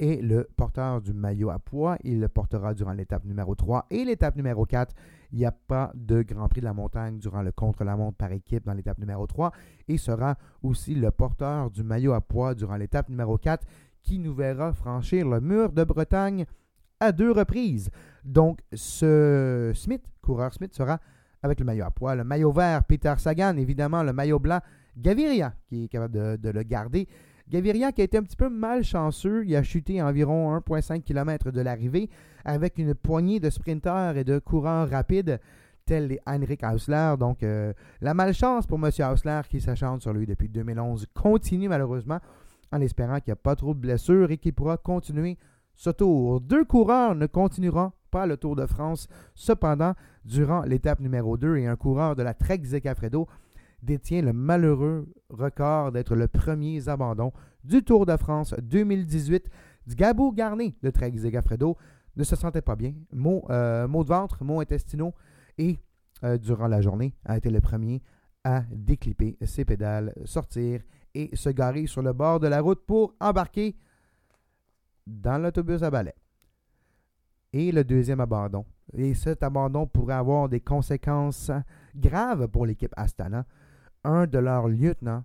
et 0.00 0.20
le 0.20 0.48
porteur 0.56 1.00
du 1.00 1.12
maillot 1.12 1.50
à 1.50 1.58
poids. 1.58 1.96
Il 2.04 2.20
le 2.20 2.28
portera 2.28 2.74
durant 2.74 2.92
l'étape 2.92 3.24
numéro 3.24 3.54
3 3.54 3.86
et 3.90 4.04
l'étape 4.04 4.36
numéro 4.36 4.66
4. 4.66 4.94
Il 5.32 5.38
n'y 5.38 5.46
a 5.46 5.52
pas 5.52 5.92
de 5.94 6.22
Grand 6.22 6.48
Prix 6.48 6.60
de 6.60 6.66
la 6.66 6.74
montagne 6.74 7.18
durant 7.18 7.42
le 7.42 7.52
contre-la-montre 7.52 8.16
par 8.16 8.32
équipe 8.32 8.64
dans 8.64 8.74
l'étape 8.74 8.98
numéro 8.98 9.26
3 9.26 9.52
et 9.88 9.96
sera 9.96 10.36
aussi 10.62 10.94
le 10.94 11.10
porteur 11.10 11.70
du 11.70 11.82
maillot 11.82 12.12
à 12.12 12.20
poids 12.20 12.54
durant 12.54 12.76
l'étape 12.76 13.08
numéro 13.08 13.38
4 13.38 13.66
qui 14.02 14.18
nous 14.18 14.34
verra 14.34 14.72
franchir 14.72 15.28
le 15.28 15.40
mur 15.40 15.72
de 15.72 15.84
Bretagne 15.84 16.44
à 17.00 17.12
deux 17.12 17.32
reprises. 17.32 17.90
Donc, 18.24 18.60
ce 18.72 19.72
Smith, 19.74 20.04
coureur 20.22 20.52
Smith, 20.52 20.74
sera 20.74 21.00
avec 21.44 21.60
le 21.60 21.66
maillot 21.66 21.84
à 21.84 21.90
poids. 21.90 22.14
Le 22.14 22.24
maillot 22.24 22.50
vert, 22.50 22.84
Peter 22.84 23.12
Sagan, 23.18 23.56
évidemment, 23.58 24.02
le 24.02 24.14
maillot 24.14 24.38
blanc, 24.38 24.60
Gaviria, 24.96 25.52
qui 25.68 25.84
est 25.84 25.88
capable 25.88 26.38
de 26.40 26.50
le 26.50 26.62
garder. 26.62 27.06
Gaviria 27.48 27.92
qui 27.92 28.00
a 28.00 28.04
été 28.04 28.16
un 28.16 28.22
petit 28.22 28.36
peu 28.36 28.48
malchanceux, 28.48 29.44
il 29.46 29.54
a 29.54 29.62
chuté 29.62 30.00
environ 30.00 30.56
1,5 30.56 31.02
km 31.02 31.50
de 31.50 31.60
l'arrivée 31.60 32.08
avec 32.44 32.78
une 32.78 32.94
poignée 32.94 33.38
de 33.38 33.50
sprinteurs 33.50 34.16
et 34.16 34.24
de 34.24 34.38
coureurs 34.38 34.88
rapides 34.88 35.38
tels 35.84 36.06
les 36.06 36.20
Heinrich 36.24 36.62
Hausler. 36.64 37.16
Donc 37.18 37.42
euh, 37.42 37.74
la 38.00 38.14
malchance 38.14 38.66
pour 38.66 38.78
M. 38.78 38.90
Hausler 39.12 39.42
qui 39.50 39.60
s'acharne 39.60 40.00
sur 40.00 40.14
lui 40.14 40.24
depuis 40.24 40.48
2011 40.48 41.06
continue 41.12 41.68
malheureusement 41.68 42.20
en 42.72 42.80
espérant 42.80 43.16
qu'il 43.16 43.28
n'y 43.28 43.32
a 43.32 43.36
pas 43.36 43.56
trop 43.56 43.74
de 43.74 43.78
blessures 43.78 44.30
et 44.30 44.38
qu'il 44.38 44.54
pourra 44.54 44.78
continuer 44.78 45.36
ce 45.74 45.90
tour. 45.90 46.40
Deux 46.40 46.64
coureurs 46.64 47.14
ne 47.14 47.26
continueront 47.26 47.92
pas 48.10 48.26
le 48.26 48.36
Tour 48.36 48.56
de 48.56 48.64
France 48.64 49.08
cependant 49.34 49.92
durant 50.24 50.62
l'étape 50.62 51.00
numéro 51.00 51.36
2 51.36 51.56
et 51.58 51.66
un 51.66 51.76
coureur 51.76 52.16
de 52.16 52.22
la 52.22 52.34
Trek 52.34 52.60
Zekafredo 52.64 53.28
détient 53.82 54.22
le 54.22 54.32
malheureux 54.32 55.06
record 55.28 55.92
d'être 55.92 56.16
le 56.16 56.28
premier 56.28 56.88
abandon 56.88 57.32
du 57.64 57.82
Tour 57.82 58.06
de 58.06 58.16
France 58.16 58.54
2018. 58.62 59.50
Gabou 59.88 60.32
Garnet 60.32 60.74
de 60.82 60.90
Trek 60.90 61.12
Zegafredo 61.16 61.76
ne 62.16 62.24
se 62.24 62.36
sentait 62.36 62.62
pas 62.62 62.76
bien. 62.76 62.94
Maux, 63.12 63.44
euh, 63.50 63.86
de 63.86 64.08
ventre, 64.08 64.42
maux 64.44 64.60
intestinaux 64.60 65.14
et 65.58 65.78
euh, 66.22 66.38
durant 66.38 66.68
la 66.68 66.80
journée 66.80 67.14
a 67.24 67.36
été 67.36 67.50
le 67.50 67.60
premier 67.60 68.02
à 68.44 68.62
déclipper 68.70 69.36
ses 69.44 69.64
pédales, 69.64 70.14
sortir 70.24 70.80
et 71.14 71.34
se 71.34 71.48
garer 71.50 71.86
sur 71.86 72.02
le 72.02 72.12
bord 72.12 72.40
de 72.40 72.48
la 72.48 72.60
route 72.60 72.84
pour 72.86 73.14
embarquer 73.20 73.76
dans 75.06 75.38
l'autobus 75.38 75.82
à 75.82 75.90
balai. 75.90 76.14
Et 77.56 77.70
le 77.70 77.84
deuxième 77.84 78.18
abandon. 78.18 78.64
Et 78.94 79.14
cet 79.14 79.44
abandon 79.44 79.86
pourrait 79.86 80.14
avoir 80.14 80.48
des 80.48 80.58
conséquences 80.58 81.52
graves 81.94 82.48
pour 82.48 82.66
l'équipe 82.66 82.92
Astana 82.96 83.46
un 84.02 84.26
de 84.26 84.38
leurs 84.38 84.66
lieutenants, 84.66 85.22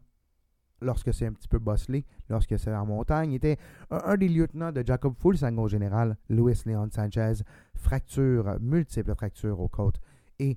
lorsque 0.80 1.12
c'est 1.12 1.26
un 1.26 1.34
petit 1.34 1.48
peu 1.48 1.58
bosselé, 1.58 2.06
lorsque 2.30 2.60
c'est 2.60 2.72
en 2.72 2.86
montagne, 2.86 3.34
était 3.34 3.58
un, 3.90 4.16
des 4.16 4.30
lieutenants 4.30 4.72
de 4.72 4.84
Jacob 4.86 5.16
Fulsang 5.20 5.58
au 5.58 5.68
général, 5.68 6.18
Luis 6.30 6.62
Leon 6.68 6.90
Sanchez, 6.92 7.42
fracture, 7.74 8.60
multiples 8.62 9.16
fractures 9.16 9.60
aux 9.60 9.68
côtes, 9.68 10.00
et 10.38 10.56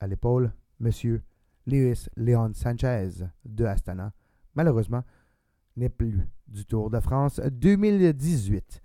à 0.00 0.08
l'épaule, 0.08 0.52
Monsieur 0.80 1.22
Luis 1.68 2.08
Leon 2.16 2.50
Sanchez 2.52 3.24
de 3.44 3.64
Astana, 3.64 4.12
malheureusement, 4.56 5.04
n'est 5.76 5.88
plus 5.88 6.18
du 6.48 6.66
Tour 6.66 6.90
de 6.90 6.98
France 6.98 7.40
2018. 7.40 8.82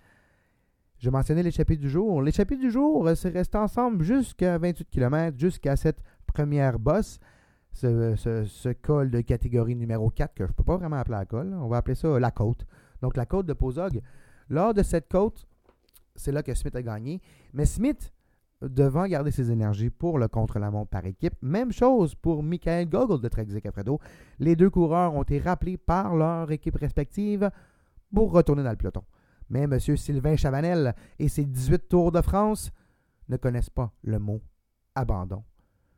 Je 1.00 1.10
mentionnais 1.10 1.44
l'échappée 1.44 1.78
du 1.78 1.90
jour. 1.90 2.22
L'échappée 2.22 2.58
du 2.58 2.72
jour, 2.72 3.10
c'est 3.16 3.30
resté 3.30 3.58
ensemble 3.58 4.04
jusqu'à 4.04 4.58
28 4.58 4.90
km, 4.90 5.38
jusqu'à 5.38 5.76
cette 5.76 6.04
première 6.28 6.78
bosse 6.78 7.20
ce, 7.74 8.74
col 8.74 9.10
de 9.10 9.22
catégorie 9.22 9.76
numéro 9.76 10.10
4, 10.10 10.34
que 10.34 10.46
je 10.46 10.52
ne 10.52 10.54
peux 10.54 10.64
pas 10.64 10.78
vraiment 10.78 10.98
appeler 10.98 11.18
la 11.18 11.26
col, 11.26 11.54
on 11.54 11.68
va 11.68 11.78
appeler 11.78 11.96
ça 11.96 12.20
la 12.20 12.32
côte. 12.32 12.66
Donc 13.02 13.16
la 13.16 13.26
côte 13.26 13.46
de 13.46 13.54
Pozog. 13.54 14.02
Lors 14.50 14.74
de 14.74 14.84
cette 14.84 15.10
côte, 15.10 15.48
c'est 16.16 16.32
là 16.32 16.44
que 16.44 16.54
Smith 16.54 16.76
a 16.76 16.82
gagné. 16.82 17.22
Mais 17.54 17.66
Smith, 17.66 18.12
devant 18.62 19.08
garder 19.08 19.32
ses 19.32 19.52
énergies 19.52 19.90
pour 19.90 20.20
le 20.20 20.28
contre-la-montre 20.28 20.90
par 20.90 21.06
équipe, 21.06 21.36
même 21.42 21.72
chose 21.72 22.16
pour 22.16 22.44
Michael 22.44 22.90
Gogol 22.90 23.22
de 23.22 23.28
Trek 23.28 23.46
Capredo. 23.62 24.00
Les 24.40 24.56
deux 24.56 24.70
coureurs 24.70 25.14
ont 25.16 25.24
été 25.24 25.40
rappelés 25.40 25.78
par 25.78 26.16
leur 26.16 26.52
équipe 26.52 26.76
respective 26.76 27.50
pour 28.14 28.32
retourner 28.32 28.64
dans 28.64 28.72
le 28.72 28.76
peloton. 28.76 29.04
Mais 29.50 29.64
M. 29.64 29.80
Sylvain 29.80 30.36
Chavanel 30.36 30.96
et 31.18 31.28
ses 31.28 31.46
18 31.46 31.90
Tours 31.90 32.12
de 32.12 32.22
France 32.22 32.72
ne 33.28 33.38
connaissent 33.38 33.70
pas 33.70 33.92
le 34.04 34.20
mot 34.20 34.42
abandon. 34.96 35.44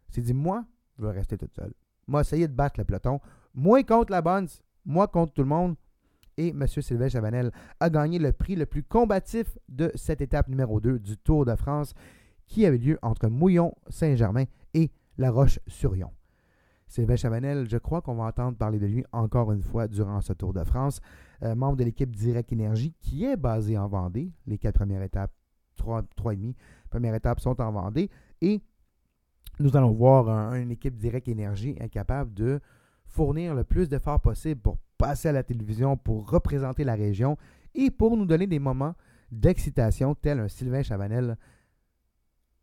C'est 0.10 0.22
dit, 0.22 0.34
moi, 0.34 0.66
je 0.98 1.06
vais 1.06 1.12
rester 1.12 1.38
toute 1.38 1.54
seule. 1.54 1.74
Moi, 2.08 2.22
essayer 2.22 2.48
de 2.48 2.54
battre 2.54 2.80
le 2.80 2.86
peloton. 2.86 3.20
Moi 3.54 3.84
contre 3.84 4.12
la 4.12 4.22
bonne, 4.22 4.48
moi 4.86 5.08
contre 5.08 5.34
tout 5.34 5.42
le 5.42 5.48
monde. 5.48 5.76
Et 6.38 6.50
M. 6.50 6.66
Sylvain 6.68 7.10
Chavanel 7.10 7.52
a 7.80 7.90
gagné 7.90 8.18
le 8.18 8.32
prix 8.32 8.56
le 8.56 8.66
plus 8.66 8.84
combatif 8.84 9.58
de 9.68 9.92
cette 9.96 10.22
étape 10.22 10.48
numéro 10.48 10.80
2 10.80 11.00
du 11.00 11.18
Tour 11.18 11.46
de 11.46 11.56
France 11.56 11.94
qui 12.48 12.66
avait 12.66 12.78
lieu 12.78 12.98
entre 13.02 13.28
Mouillon-Saint-Germain 13.28 14.46
et 14.74 14.92
La 15.18 15.32
Roche-sur-Yon. 15.32 16.12
Sylvain 16.88 17.16
Chavanel, 17.16 17.70
je 17.70 17.78
crois 17.78 18.02
qu'on 18.02 18.16
va 18.16 18.26
entendre 18.26 18.58
parler 18.58 18.80
de 18.80 18.86
lui 18.86 19.06
encore 19.12 19.52
une 19.52 19.64
fois 19.64 19.88
durant 19.88 20.20
ce 20.22 20.34
Tour 20.34 20.54
de 20.54 20.64
France. 20.64 21.00
Euh, 21.44 21.56
membre 21.56 21.78
de 21.78 21.84
l'équipe 21.84 22.16
Direct 22.16 22.52
Énergie 22.52 22.94
qui 23.00 23.26
est 23.26 23.36
basée 23.36 23.78
en 23.78 23.88
Vendée. 23.88 24.32
Les 24.46 24.60
quatre 24.60 24.76
premières 24.76 25.02
étapes, 25.02 25.32
trois, 25.76 26.04
trois 26.16 26.34
et 26.34 26.36
demi, 26.36 26.56
premières 26.90 27.16
étapes 27.16 27.40
sont 27.40 27.60
en 27.60 27.72
Vendée. 27.72 28.12
Et 28.42 28.62
nous 29.60 29.76
allons 29.76 29.92
voir 29.92 30.54
une 30.54 30.70
équipe 30.70 30.96
Direct 30.96 31.28
Énergie 31.28 31.76
incapable 31.82 32.34
de 32.34 32.60
fournir 33.06 33.56
le 33.56 33.64
plus 33.64 33.90
d'efforts 33.90 34.22
possible 34.22 34.62
pour 34.62 34.78
passer 34.98 35.30
à 35.30 35.32
la 35.32 35.44
télévision, 35.44 35.98
pour 35.98 36.30
représenter 36.30 36.84
la 36.84 36.94
région 36.94 37.38
et 37.74 37.90
pour 37.90 38.16
nous 38.18 38.26
donner 38.26 38.46
des 38.46 38.60
moments 38.60 38.94
d'excitation 39.32 40.14
tel 40.14 40.40
un 40.40 40.48
Sylvain 40.48 40.84
Chavanel 40.84 41.38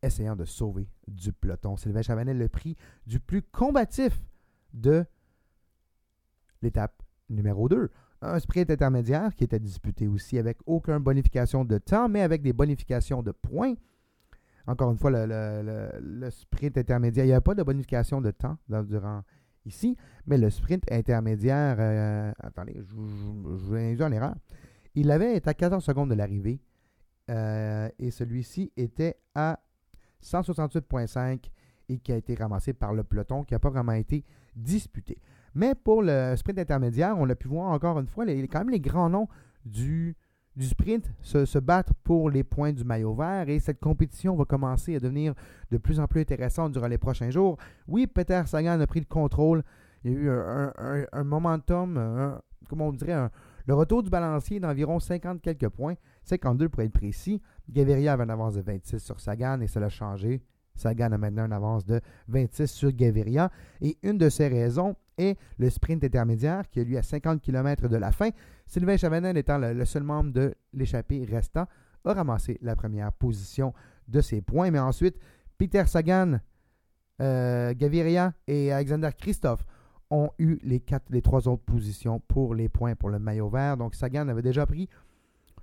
essayant 0.03 0.37
de 0.37 0.45
sauver 0.45 0.89
du 1.09 1.33
peloton. 1.33 1.77
Sylvain 1.77 2.03
Chavanel, 2.03 2.39
le 2.39 2.49
prix 2.49 2.77
du 3.07 3.19
plus 3.19 3.43
combatif 3.43 4.23
de 4.73 5.05
l'étape 6.63 7.03
numéro 7.29 7.69
2. 7.69 7.91
Un 8.21 8.41
sprint 8.41 8.71
intermédiaire 8.71 9.35
qui 9.37 9.45
était 9.45 9.61
disputé 9.61 10.09
aussi 10.09 10.39
avec 10.39 10.59
aucune 10.67 10.99
bonification 10.99 11.65
de 11.65 11.79
temps, 11.79 12.09
mais 12.09 12.23
avec 12.23 12.43
des 12.43 12.53
bonifications 12.53 13.23
de 13.23 13.31
points. 13.31 13.75
Encore 14.67 14.91
une 14.91 14.99
fois, 14.99 15.11
le, 15.13 16.31
sprint 16.31 16.77
intermédiaire, 16.77 17.25
il 17.25 17.29
n'y 17.29 17.35
a 17.35 17.41
pas 17.41 17.55
de 17.55 17.63
bonification 17.63 18.21
de 18.21 18.31
temps 18.33 18.59
durant 18.69 19.23
ici, 19.65 19.97
mais 20.27 20.37
le 20.37 20.51
sprint 20.51 20.85
intermédiaire, 20.91 21.77
euh, 21.79 22.33
attendez, 22.41 22.81
je, 22.83 23.75
ai 23.77 24.03
en 24.03 24.13
erreur. 24.13 24.35
Il 24.95 25.11
avait 25.11 25.37
été 25.37 25.49
à 25.49 25.55
14 25.55 25.85
secondes 25.85 26.11
de 26.11 26.15
l'arrivée 26.15 26.61
euh, 27.31 27.89
et 27.99 28.11
celui-ci 28.11 28.73
était 28.77 29.17
à 29.35 29.61
168,5 30.23 31.51
et 31.89 31.99
qui 31.99 32.13
a 32.13 32.17
été 32.17 32.35
ramassé 32.35 32.73
par 32.73 32.93
le 32.93 33.05
peloton 33.05 33.45
qui 33.45 33.55
n'a 33.55 33.59
pas 33.59 33.71
vraiment 33.71 33.93
été 33.93 34.25
disputé. 34.57 35.19
Mais 35.55 35.75
pour 35.75 36.03
le 36.03 36.35
sprint 36.37 36.59
intermédiaire, 36.59 37.17
on 37.19 37.29
a 37.29 37.35
pu 37.35 37.49
voir 37.49 37.71
encore 37.71 37.99
une 37.99 38.07
fois 38.07 38.25
les, 38.25 38.47
quand 38.49 38.61
même 38.61 38.71
les 38.71 38.81
grands 38.81 39.11
noms 39.11 39.29
du 39.65 40.17
sprint 40.61 41.11
se, 41.23 41.59
battre 41.59 41.95
pour 42.03 42.31
les 42.31 42.43
points 42.43 42.73
du 42.73 42.85
maillot 42.85 43.15
vert 43.15 43.49
et 43.49 43.61
cette 43.61 43.81
compétition 43.81 44.35
va 44.37 44.45
commencer 44.45 44.97
à 44.97 45.01
devenir 45.01 45.35
de 45.71 45.79
plus 45.79 46.01
en 46.01 46.07
plus 46.07 46.21
intéressante 46.21 46.73
durant 46.73 46.89
les 46.89 46.99
prochains 46.99 47.31
jours. 47.31 47.57
Oui, 47.87 48.07
Peter 48.07 48.43
Sagan 48.47 48.81
a 48.81 48.87
pris 48.87 49.01
le 49.01 49.07
contrôle. 49.07 49.63
Il 50.05 50.13
y 50.13 50.17
a 50.17 50.19
eu 50.19 50.31
un, 50.31 50.73
un, 50.79 51.05
un 51.13 51.25
momentum, 51.25 52.41
comment 52.69 52.89
on 52.89 52.93
dirait, 52.93 53.29
le 53.67 53.75
retour 53.75 54.03
du 54.03 54.11
balancier 54.11 54.61
d'environ 54.61 54.99
50 54.99 55.43
quelques 55.43 55.69
points, 55.69 55.95
52 56.23 56.69
pour 56.71 56.83
être 56.83 56.93
précis. 56.93 57.43
Gaviria 57.69 58.15
avait 58.15 58.25
une 58.25 58.31
avance 58.31 58.55
de 58.55 58.63
26 58.63 58.99
sur 58.99 59.21
Sagan 59.21 59.61
et 59.61 59.67
ça 59.67 59.79
l'a 59.79 59.91
changé. 59.91 60.43
Sagan 60.79 61.13
a 61.13 61.19
maintenant 61.19 61.47
une 61.47 61.53
avance 61.53 61.85
de 61.85 62.01
26 62.29 62.67
sur 62.67 62.93
Gaviria. 62.93 63.51
Et 63.81 63.97
une 64.03 64.19
de 64.19 64.29
ces 64.29 64.49
raisons 64.49 64.97
est 65.17 65.37
le 65.59 65.71
sprint 65.71 66.05
intermédiaire 66.05 66.69
qui 66.71 66.85
lieu 66.85 66.99
à 66.99 67.03
50 67.03 67.41
km 67.41 67.89
de 67.89 67.97
la 67.97 68.13
fin. 68.13 68.31
Sylvain 68.67 68.97
Chavanel 68.97 69.37
étant 69.37 69.59
le, 69.59 69.85
seul 69.85 70.03
membre 70.03 70.33
de 70.33 70.55
l'échappée 70.73 71.25
restant, 71.25 71.67
a 72.05 72.15
ramassé 72.15 72.59
la 72.63 72.75
première 72.75 73.13
position 73.13 73.75
de 74.07 74.21
ses 74.21 74.41
points. 74.41 74.71
Mais 74.71 74.79
ensuite, 74.79 75.17
Peter 75.59 75.85
Sagan, 75.87 76.39
euh, 77.21 77.75
Gaviria 77.77 78.33
et 78.47 78.73
Alexander 78.73 79.11
Christophe 79.19 79.65
ont 80.11 80.31
eu 80.39 80.59
les, 80.63 80.81
trois 81.23 81.49
autres 81.49 81.65
positions 81.65 82.21
pour 82.21 82.55
les 82.55 82.69
points 82.69 82.95
pour 82.95 83.11
le 83.11 83.19
maillot 83.19 83.49
vert. 83.49 83.77
Donc 83.77 83.95
Sagan 83.95 84.29
avait 84.29 84.43
déjà 84.43 84.65
pris 84.67 84.89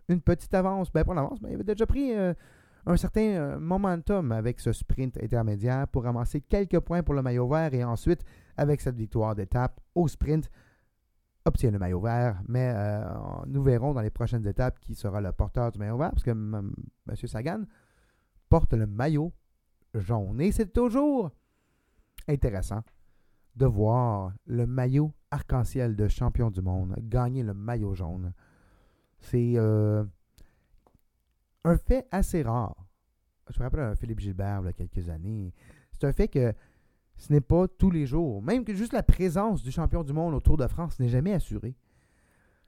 une 0.07 0.21
petite 0.21 0.53
avance. 0.53 0.91
Ben, 0.91 1.03
pas 1.03 1.13
une 1.13 1.19
avance, 1.19 1.41
mais 1.41 1.49
il 1.49 1.55
avait 1.55 1.63
déjà 1.63 1.85
pris 1.85 2.13
euh, 2.13 2.33
un 2.85 2.97
certain 2.97 3.21
euh, 3.21 3.59
momentum 3.59 4.31
avec 4.31 4.59
ce 4.59 4.71
sprint 4.71 5.17
intermédiaire 5.21 5.87
pour 5.87 6.03
ramasser 6.03 6.41
quelques 6.41 6.79
points 6.79 7.03
pour 7.03 7.15
le 7.15 7.21
maillot 7.21 7.47
vert 7.47 7.73
et 7.73 7.83
ensuite, 7.83 8.23
avec 8.57 8.81
cette 8.81 8.95
victoire 8.95 9.35
d'étape 9.35 9.79
au 9.95 10.07
sprint, 10.07 10.49
obtient 11.45 11.71
le 11.71 11.79
maillot 11.79 12.01
vert. 12.01 12.41
Mais 12.47 12.71
euh, 12.75 13.03
nous 13.47 13.63
verrons 13.63 13.93
dans 13.93 14.01
les 14.01 14.11
prochaines 14.11 14.45
étapes 14.45 14.79
qui 14.79 14.95
sera 14.95 15.21
le 15.21 15.31
porteur 15.31 15.71
du 15.71 15.79
maillot 15.79 15.97
vert 15.97 16.11
parce 16.11 16.23
que 16.23 16.31
M. 16.31 16.73
Sagan 17.07 17.63
porte 18.49 18.73
le 18.73 18.85
maillot 18.85 19.33
jaune. 19.93 20.41
Et 20.41 20.51
c'est 20.51 20.71
toujours 20.71 21.31
intéressant 22.27 22.83
de 23.55 23.65
voir 23.65 24.33
le 24.45 24.67
maillot 24.67 25.13
arc-en-ciel 25.31 25.95
de 25.95 26.07
champion 26.07 26.51
du 26.51 26.61
monde 26.61 26.95
gagner 26.99 27.43
le 27.43 27.53
maillot 27.53 27.93
jaune. 27.93 28.33
C'est 29.19 29.53
euh, 29.55 30.03
un 31.65 31.77
fait 31.77 32.07
assez 32.11 32.41
rare. 32.43 32.75
Je 33.49 33.59
me 33.59 33.65
rappelle 33.65 33.81
un 33.81 33.95
Philippe 33.95 34.19
Gilbert 34.19 34.61
il 34.63 34.65
y 34.67 34.69
a 34.69 34.73
quelques 34.73 35.09
années. 35.09 35.53
C'est 35.91 36.05
un 36.05 36.13
fait 36.13 36.27
que 36.27 36.53
ce 37.17 37.31
n'est 37.31 37.41
pas 37.41 37.67
tous 37.67 37.91
les 37.91 38.05
jours. 38.05 38.41
Même 38.41 38.63
que 38.63 38.73
juste 38.73 38.93
la 38.93 39.03
présence 39.03 39.63
du 39.63 39.71
champion 39.71 40.03
du 40.03 40.13
monde 40.13 40.33
au 40.33 40.39
Tour 40.39 40.57
de 40.57 40.67
France 40.67 40.99
n'est 40.99 41.09
jamais 41.09 41.33
assurée. 41.33 41.75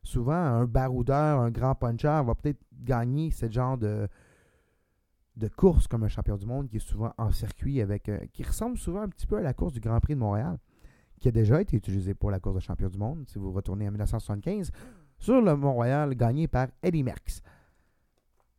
Souvent, 0.04 0.34
un 0.34 0.66
baroudeur, 0.66 1.40
un 1.40 1.52
grand 1.52 1.76
puncher 1.76 2.22
va 2.26 2.34
peut-être 2.36 2.62
gagner 2.72 3.32
ce 3.32 3.50
genre 3.50 3.78
de, 3.78 4.08
de 5.36 5.48
course 5.48 5.88
comme 5.88 6.04
un 6.04 6.08
champion 6.08 6.38
du 6.38 6.46
monde 6.46 6.70
qui 6.70 6.78
est 6.78 6.88
souvent 6.88 7.14
en 7.18 7.32
circuit 7.32 7.82
avec. 7.82 8.08
Euh, 8.08 8.20
qui 8.32 8.44
ressemble 8.44 8.78
souvent 8.78 9.02
un 9.02 9.10
petit 9.10 9.28
peu 9.28 9.38
à 9.38 9.42
la 9.42 9.54
course 9.54 9.74
du 9.74 9.80
Grand 9.80 10.00
Prix 10.00 10.16
de 10.16 10.20
Montréal 10.20 10.58
qui 11.20 11.28
a 11.28 11.32
déjà 11.32 11.62
été 11.62 11.76
utilisé 11.76 12.14
pour 12.14 12.32
la 12.32 12.40
course 12.40 12.56
de 12.56 12.62
champion 12.62 12.90
du 12.90 12.98
monde, 12.98 13.28
si 13.28 13.40
vous 13.40 13.52
retournez 13.52 13.88
en 13.88 13.92
1975, 13.92 14.72
sur 15.18 15.42
le 15.42 15.56
Mont-Royal, 15.56 16.14
gagné 16.16 16.48
par 16.48 16.68
Eddie 16.84 17.04
Merckx, 17.04 17.42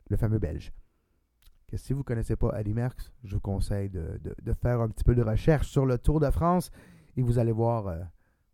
le 0.08 0.16
fameux 0.16 0.38
Belge. 0.38 0.72
Si 1.74 1.92
vous 1.92 1.98
ne 1.98 2.04
connaissez 2.04 2.34
pas 2.34 2.58
Eddie 2.58 2.72
Merckx, 2.72 3.12
je 3.24 3.34
vous 3.34 3.40
conseille 3.40 3.90
de, 3.90 4.18
faire 4.54 4.80
un 4.80 4.88
petit 4.88 5.04
peu 5.04 5.14
de 5.14 5.22
recherche 5.22 5.68
sur 5.68 5.84
le 5.84 5.98
Tour 5.98 6.18
de 6.18 6.30
France 6.30 6.70
et 7.16 7.22
vous 7.22 7.38
allez 7.38 7.52
voir, 7.52 7.88
euh, 7.88 7.98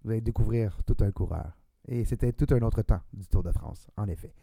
vous 0.03 0.11
allez 0.11 0.21
découvrir 0.21 0.83
tout 0.85 0.97
un 1.01 1.13
coureur. 1.13 1.57
Et 1.87 2.05
c'était 2.05 2.33
tout 2.33 2.53
un 2.53 2.61
autre 2.63 2.83
temps 2.83 3.01
du 3.13 3.27
Tour 3.29 3.45
de 3.45 3.53
France, 3.53 3.87
en 3.97 4.09
effet. 4.09 4.35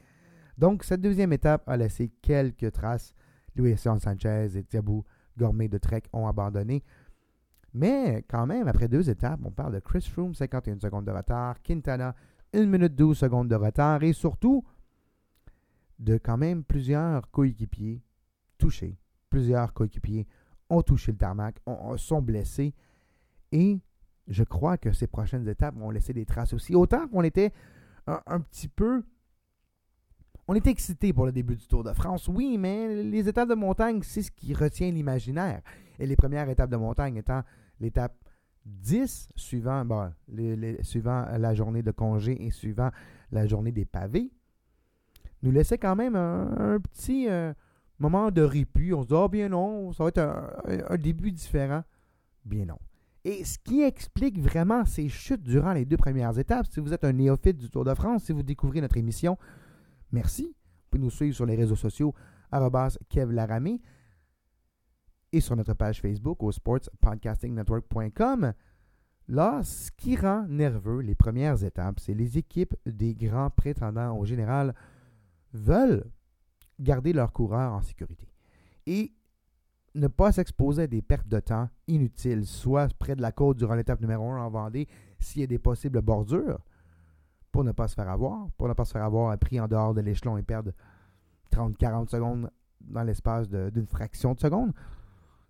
Donc, 0.58 0.84
cette 0.84 1.02
deuxième 1.02 1.34
étape 1.34 1.68
a 1.68 1.76
laissé 1.76 2.12
quelques 2.22 2.72
traces. 2.72 3.14
Louis 3.56 3.78
Sanchez 3.78 4.58
et 4.58 4.64
Thiabou 4.64 5.04
Gourmet 5.38 5.68
de 5.68 5.78
Trek 5.78 6.04
ont 6.14 6.28
abandonné. 6.28 6.84
Mais 7.74 8.24
quand 8.30 8.46
même, 8.46 8.68
après 8.68 8.88
deux 8.88 9.10
étapes, 9.10 9.40
on 9.44 9.52
parle 9.52 9.74
de 9.74 9.80
Chris 9.80 10.08
Froome, 10.10 10.34
51 10.34 10.80
secondes 10.80 11.06
de 11.06 11.12
retard, 11.12 11.62
Quintana, 11.62 12.16
1 12.54 12.66
minute 12.66 12.96
12 12.96 13.18
secondes 13.18 13.48
de 13.48 13.56
retard, 13.56 14.04
et 14.04 14.14
surtout 14.14 14.64
de 16.02 16.18
quand 16.18 16.38
même 16.38 16.64
plusieurs 16.64 17.30
coéquipiers 17.32 18.02
touchés. 18.58 18.98
Plusieurs 19.30 19.74
coéquipiers 19.74 20.28
ont 20.70 20.82
touché 20.82 21.12
le 21.12 21.18
tarmac, 21.18 21.62
sont 21.98 22.22
blessés, 22.22 22.74
et 23.52 23.80
je 24.28 24.44
crois 24.44 24.78
que 24.78 24.92
ces 24.92 25.08
prochaines 25.08 25.48
étapes 25.48 25.76
vont 25.76 25.92
laisser 25.92 26.14
des 26.14 26.26
traces 26.26 26.54
aussi. 26.54 26.76
Autant 26.76 27.08
qu'on 27.08 27.24
était 27.24 27.54
un, 28.08 28.40
petit 28.40 28.68
peu 28.68 29.04
on 30.48 30.56
était 30.56 30.72
excité 30.72 31.14
pour 31.14 31.26
le 31.26 31.32
début 31.32 31.56
du 31.56 31.68
Tour 31.68 31.84
de 31.84 31.94
France, 31.94 32.28
oui, 32.28 32.58
mais 32.58 33.04
les 33.04 33.30
étapes 33.30 33.48
de 33.48 33.56
montagne, 33.56 34.02
c'est 34.02 34.24
ce 34.24 34.32
qui 34.32 34.54
retient 34.54 34.92
l'imaginaire. 34.92 35.62
Et 36.00 36.08
les 36.08 36.16
premières 36.16 36.50
étapes 36.50 36.72
de 36.72 36.78
montagne 36.78 37.16
étant 37.18 37.44
l'étape 37.80 38.18
10, 38.66 39.30
suivant, 39.36 40.12
suivant 40.82 41.26
la 41.38 41.54
journée 41.54 41.84
de 41.84 41.92
congé 41.92 42.44
et 42.44 42.52
suivant 42.52 42.90
la 43.32 43.46
journée 43.46 43.72
des 43.72 43.86
pavés, 43.86 44.32
nous 45.44 45.52
laissait 45.52 45.78
quand 45.78 45.96
même 45.96 46.16
un, 46.16 46.80
petit 46.80 47.28
euh, 47.30 47.54
moment 48.00 48.32
de 48.32 48.42
répit. 48.42 48.94
On 48.94 49.04
se 49.04 49.08
dit, 49.08 49.16
ah, 49.16 49.28
bien 49.28 49.50
non, 49.50 49.94
ça 49.94 50.04
va 50.04 50.10
être 50.10 50.20
un, 50.20 50.98
début 50.98 51.32
différent. 51.32 51.84
Bien 52.46 52.66
non. 52.66 52.80
Et 53.24 53.44
ce 53.44 53.60
qui 53.60 53.82
explique 53.82 54.40
vraiment 54.40 54.84
ces 54.86 55.08
chutes 55.08 55.44
durant 55.44 55.74
les 55.74 55.86
deux 55.86 55.98
premières 55.98 56.38
étapes, 56.40 56.66
si 56.68 56.80
vous 56.80 56.94
êtes 56.94 57.04
un 57.04 57.14
néophyte 57.14 57.58
du 57.58 57.70
Tour 57.70 57.86
de 57.86 57.94
France, 57.94 58.24
si 58.24 58.32
vous 58.32 58.42
découvrez 58.42 58.82
notre 58.82 58.98
émission, 58.98 59.38
merci. 60.12 60.46
Vous 60.46 60.98
pouvez 60.98 61.04
nous 61.04 61.12
suivre 61.12 61.36
sur 61.36 61.46
les 61.46 61.56
réseaux 61.56 61.76
sociaux, 61.76 62.16
Kev 63.10 63.32
Laramé 63.32 63.80
et 65.32 65.40
sur 65.40 65.56
notre 65.56 65.74
page 65.74 66.02
Facebook 66.02 66.44
au 66.44 66.52
sportspodcastingnetwork.com. 66.52 68.54
Là, 69.28 69.62
ce 69.64 69.92
qui 69.92 70.18
rend 70.18 70.46
nerveux 70.48 71.00
les 71.00 71.16
premières 71.16 71.64
étapes, 71.64 72.00
c'est 72.00 72.14
les 72.14 72.38
équipes 72.38 72.76
des 72.86 73.14
grands 73.14 73.50
prétendants 73.50 74.18
au 74.18 74.26
général 74.26 74.76
veulent 75.54 76.06
garder 76.80 77.14
leurs 77.14 77.34
coureurs 77.34 77.74
en 77.74 77.82
sécurité 77.82 78.28
et 78.86 79.14
ne 79.94 80.08
pas 80.08 80.32
s'exposer 80.32 80.84
à 80.84 80.88
des 80.88 81.02
pertes 81.02 81.28
de 81.28 81.40
temps 81.40 81.70
inutiles, 81.88 82.46
soit 82.46 82.94
près 82.98 83.16
de 83.16 83.22
la 83.22 83.32
côte 83.32 83.58
durant 83.58 83.76
l'étape 83.76 84.00
numéro 84.02 84.30
1 84.30 84.42
en 84.42 84.50
Vendée, 84.50 84.88
s'il 85.20 85.42
y 85.42 85.44
a 85.44 85.48
des 85.48 85.60
possibles 85.60 86.02
bordures, 86.02 86.60
pour 87.52 87.64
ne 87.64 87.72
pas 87.72 87.88
se 87.88 87.96
faire 87.96 88.10
avoir, 88.10 88.50
pour 88.58 88.68
ne 88.68 88.74
pas 88.74 88.86
se 88.86 88.94
faire 88.94 89.04
avoir 89.04 89.38
pris 89.38 89.60
en 89.60 89.68
dehors 89.68 89.94
de 89.94 90.02
l'échelon 90.02 90.38
et 90.38 90.44
perdre 90.44 90.72
30-40 91.52 92.10
secondes 92.10 92.50
dans 92.80 93.04
l'espace 93.04 93.50
d'une 93.50 93.88
fraction 93.88 94.34
de 94.34 94.40
seconde. 94.40 94.72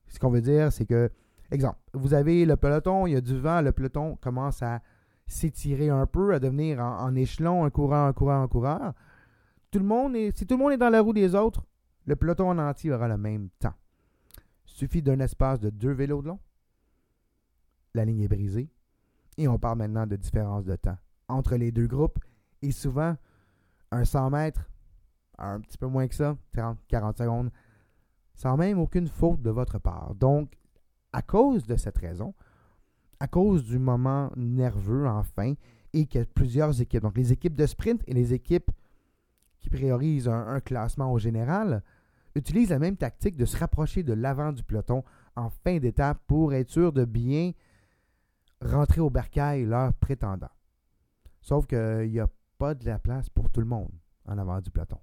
Ce 0.08 0.20
qu'on 0.20 0.30
veut 0.30 0.42
dire, 0.42 0.72
c'est 0.74 0.86
que, 0.86 1.10
exemple, 1.52 1.78
vous 1.94 2.14
avez 2.14 2.46
le 2.46 2.58
peloton, 2.58 3.06
il 3.08 3.14
y 3.14 3.16
a 3.16 3.22
du 3.22 3.38
vent, 3.40 3.62
le 3.62 3.72
peloton 3.72 4.18
commence 4.22 4.62
à 4.64 4.82
s'étirer 5.28 5.90
un 5.90 6.06
peu, 6.08 6.34
à 6.34 6.40
devenir 6.40 6.80
en, 6.80 7.16
échelon, 7.16 7.64
un 7.64 7.70
coureur, 7.70 8.08
un 8.08 8.14
coureur, 8.14 8.42
un 8.42 8.48
coureur. 8.48 8.94
Tout 9.72 9.80
le 9.80 9.86
monde 9.86 10.16
est, 10.18 10.38
si 10.38 10.46
tout 10.46 10.56
le 10.56 10.64
monde 10.64 10.74
est 10.74 10.78
dans 10.78 10.90
la 10.90 11.02
roue 11.02 11.14
des 11.14 11.34
autres, 11.34 11.66
le 12.06 12.16
peloton 12.18 12.50
en 12.50 12.58
entier 12.58 12.92
aura 12.92 13.08
le 13.08 13.18
même 13.18 13.50
temps. 13.60 13.74
Suffit 14.66 15.02
d'un 15.02 15.20
espace 15.22 15.60
de 15.60 15.70
deux 15.70 15.92
vélos 15.92 16.22
de 16.22 16.28
long. 16.28 16.40
La 17.94 18.04
ligne 18.04 18.22
est 18.22 18.28
brisée. 18.28 18.70
Et 19.38 19.48
on 19.48 19.58
parle 19.58 19.78
maintenant 19.78 20.06
de 20.06 20.16
différence 20.18 20.66
de 20.66 20.76
temps 20.76 20.98
entre 21.30 21.56
les 21.56 21.72
deux 21.72 21.88
groupes. 21.88 22.20
Et 22.62 22.72
souvent, 22.72 23.16
un 23.92 24.04
100 24.04 24.30
mètres, 24.30 24.70
un 25.38 25.62
petit 25.62 25.78
peu 25.78 25.88
moins 25.88 26.08
que 26.08 26.16
ça, 26.16 26.38
30, 26.54 26.78
40 26.88 27.18
secondes, 27.18 27.52
sans 28.36 28.58
même 28.58 28.78
aucune 28.78 29.08
faute 29.08 29.42
de 29.42 29.50
votre 29.50 29.80
part. 29.80 30.16
Donc, 30.16 30.58
à 31.14 31.22
cause 31.22 31.66
de 31.66 31.78
cette 31.78 31.98
raison, 31.98 32.34
à 33.20 33.28
cause 33.28 33.64
du 33.64 33.80
moment 33.80 34.32
nerveux 34.36 35.08
enfin, 35.08 35.54
et 35.94 36.08
a 36.16 36.26
plusieurs 36.26 36.82
équipes, 36.82 37.04
donc 37.04 37.18
les 37.18 37.32
équipes 37.32 37.56
de 37.56 37.66
sprint 37.66 38.02
et 38.08 38.14
les 38.14 38.34
équipes 38.34 38.72
qui 39.62 39.70
priorisent 39.70 40.28
un, 40.28 40.60
classement 40.60 41.12
au 41.12 41.20
général, 41.20 41.84
utilisent 42.36 42.72
la 42.72 42.80
même 42.80 42.98
tactique 42.98 43.38
de 43.38 43.46
se 43.46 43.58
rapprocher 43.58 44.04
de 44.04 44.14
l'avant 44.14 44.52
du 44.52 44.64
peloton 44.64 45.04
en 45.36 45.50
fin 45.50 45.78
d'étape 45.78 46.20
pour 46.28 46.54
être 46.54 46.70
sûr 46.70 46.92
de 46.92 47.06
bien 47.06 47.52
rentrer 48.62 49.02
au 49.02 49.10
bercail 49.10 49.66
leurs 49.66 49.94
prétendants. 49.94 50.52
Sauf 51.42 51.66
qu'il 51.66 52.10
n'y 52.12 52.20
a 52.20 52.28
pas 52.58 52.74
de 52.74 52.86
la 52.86 53.00
place 53.00 53.30
pour 53.30 53.50
tout 53.50 53.62
le 53.62 53.68
monde 53.68 53.92
en 54.26 54.38
avant 54.38 54.60
du 54.62 54.70
peloton. 54.70 55.00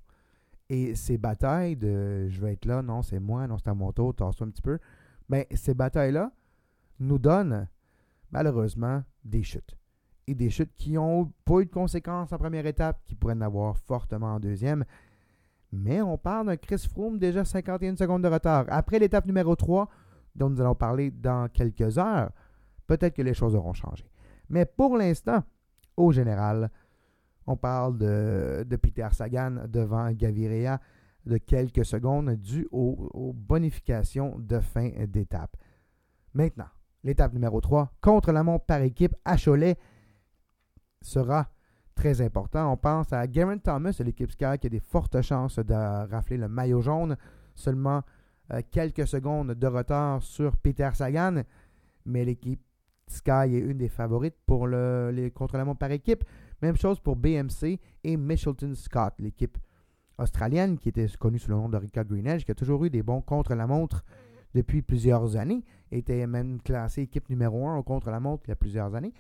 Et 0.68 0.94
ces 0.94 1.16
batailles 1.16 1.76
de 1.76 2.28
je 2.28 2.40
vais 2.40 2.52
être 2.52 2.66
là, 2.66 2.82
non, 2.82 3.02
c'est 3.02 3.20
moi, 3.20 3.46
non, 3.46 3.58
c'est 3.58 3.68
à 3.68 3.74
mon 3.74 3.92
tour, 3.92 4.14
tasse-toi 4.14 4.46
un 4.46 4.50
petit 4.50 4.62
peu. 4.62 4.78
Mais 5.28 5.46
ben, 5.48 5.56
ces 5.56 5.74
batailles-là 5.74 6.30
nous 7.00 7.18
donnent 7.18 7.68
malheureusement 8.30 9.02
des 9.24 9.42
chutes. 9.42 9.77
Et 10.28 10.34
des 10.34 10.50
chutes 10.50 10.74
qui 10.76 10.92
n'ont 10.92 11.32
pas 11.46 11.60
eu 11.60 11.64
de 11.64 11.70
conséquences 11.70 12.34
en 12.34 12.36
première 12.36 12.66
étape, 12.66 13.00
qui 13.06 13.14
pourraient 13.14 13.32
en 13.32 13.40
avoir 13.40 13.78
fortement 13.78 14.34
en 14.34 14.38
deuxième. 14.40 14.84
Mais 15.72 16.02
on 16.02 16.18
parle 16.18 16.48
d'un 16.48 16.56
Chris 16.58 16.86
Froome 16.86 17.18
déjà 17.18 17.46
51 17.46 17.96
secondes 17.96 18.22
de 18.22 18.28
retard. 18.28 18.66
Après 18.68 18.98
l'étape 18.98 19.24
numéro 19.24 19.56
3, 19.56 19.88
dont 20.34 20.50
nous 20.50 20.60
allons 20.60 20.74
parler 20.74 21.10
dans 21.10 21.48
quelques 21.48 21.96
heures, 21.96 22.30
peut-être 22.86 23.14
que 23.14 23.22
les 23.22 23.32
choses 23.32 23.54
auront 23.54 23.72
changé. 23.72 24.04
Mais 24.50 24.66
pour 24.66 24.98
l'instant, 24.98 25.42
au 25.96 26.12
général, 26.12 26.70
On 27.50 27.56
parle 27.56 27.96
de, 27.96 28.76
Peter 28.76 29.08
Sagan 29.12 29.62
devant 29.68 30.12
Gaviria 30.12 30.82
de 31.24 31.38
quelques 31.38 31.86
secondes 31.86 32.34
dû 32.34 32.68
aux, 32.70 33.32
bonifications 33.34 34.38
de 34.38 34.60
fin 34.60 34.90
d'étape. 35.06 35.56
Maintenant, 36.34 36.68
l'étape 37.04 37.32
numéro 37.32 37.62
3, 37.62 37.90
contre 38.02 38.32
la 38.32 38.42
montre 38.42 38.66
par 38.66 38.82
équipe 38.82 39.16
à 39.24 39.38
Cholet, 39.38 39.78
sera 41.02 41.48
très 41.94 42.20
important. 42.20 42.72
On 42.72 42.76
pense 42.76 43.12
à 43.12 43.26
Garen 43.26 43.60
Thomas 43.60 43.96
l'équipe 44.04 44.30
Sky 44.30 44.58
qui 44.60 44.66
a 44.66 44.70
des 44.70 44.80
fortes 44.80 45.20
chances 45.22 45.58
de 45.58 45.74
rafler 46.10 46.36
le 46.36 46.48
maillot 46.48 46.80
jaune. 46.80 47.16
Seulement 47.54 48.02
euh, 48.52 48.62
quelques 48.70 49.06
secondes 49.06 49.52
de 49.52 49.66
retard 49.66 50.22
sur 50.22 50.56
Peter 50.56 50.88
Sagan. 50.94 51.42
Mais 52.06 52.24
l'équipe 52.24 52.62
Sky 53.08 53.54
est 53.54 53.58
une 53.58 53.78
des 53.78 53.88
favorites 53.88 54.36
pour 54.46 54.66
le, 54.66 55.10
les 55.10 55.30
contre-la-montre 55.30 55.78
par 55.78 55.90
équipe. 55.90 56.24
Même 56.62 56.76
chose 56.76 57.00
pour 57.00 57.16
BMC 57.16 57.78
et 58.04 58.16
Michelton 58.16 58.74
Scott, 58.74 59.14
l'équipe 59.18 59.58
australienne 60.18 60.78
qui 60.78 60.88
était 60.88 61.06
connue 61.18 61.38
sous 61.38 61.50
le 61.50 61.56
nom 61.56 61.68
de 61.68 61.76
Rika 61.76 62.04
Greenedge, 62.04 62.44
qui 62.44 62.50
a 62.50 62.54
toujours 62.54 62.84
eu 62.84 62.90
des 62.90 63.02
bons 63.02 63.20
contre-la-montre 63.20 64.04
depuis 64.54 64.82
plusieurs 64.82 65.36
années, 65.36 65.64
était 65.92 66.26
même 66.26 66.60
classée 66.60 67.02
équipe 67.02 67.28
numéro 67.28 67.68
1 67.68 67.76
au 67.76 67.82
contre-la-montre 67.82 68.44
il 68.46 68.50
y 68.50 68.52
a 68.52 68.56
plusieurs 68.56 68.94
années. 68.94 69.14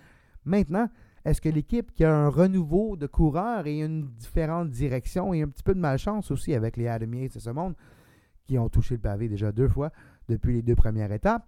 Maintenant, 0.44 0.88
est-ce 1.28 1.42
que 1.42 1.48
l'équipe 1.50 1.92
qui 1.92 2.04
a 2.04 2.14
un 2.14 2.28
renouveau 2.28 2.96
de 2.96 3.06
coureurs 3.06 3.66
et 3.66 3.80
une 3.80 4.06
différente 4.14 4.70
direction 4.70 5.34
et 5.34 5.42
un 5.42 5.48
petit 5.48 5.62
peu 5.62 5.74
de 5.74 5.80
malchance 5.80 6.30
aussi 6.30 6.54
avec 6.54 6.76
les 6.78 6.88
Adam 6.88 7.12
Yates 7.12 7.34
de 7.34 7.38
ce 7.38 7.50
monde, 7.50 7.74
qui 8.44 8.58
ont 8.58 8.70
touché 8.70 8.94
le 8.94 9.00
pavé 9.00 9.28
déjà 9.28 9.52
deux 9.52 9.68
fois 9.68 9.92
depuis 10.28 10.54
les 10.54 10.62
deux 10.62 10.74
premières 10.74 11.12
étapes, 11.12 11.46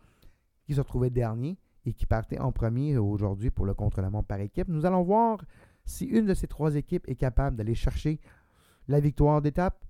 qui 0.64 0.74
se 0.74 0.80
retrouvaient 0.80 1.10
derniers 1.10 1.56
et 1.86 1.94
qui 1.94 2.04
partaient 2.04 2.38
en 2.38 2.52
premier 2.52 2.98
aujourd'hui 2.98 3.50
pour 3.50 3.64
le 3.64 3.72
contre-la-montre 3.72 4.28
par 4.28 4.40
équipe? 4.40 4.68
Nous 4.68 4.84
allons 4.84 5.02
voir 5.02 5.42
si 5.86 6.04
une 6.04 6.26
de 6.26 6.34
ces 6.34 6.46
trois 6.46 6.74
équipes 6.76 7.08
est 7.08 7.16
capable 7.16 7.56
d'aller 7.56 7.74
chercher 7.74 8.20
la 8.86 9.00
victoire 9.00 9.40
d'étape, 9.40 9.82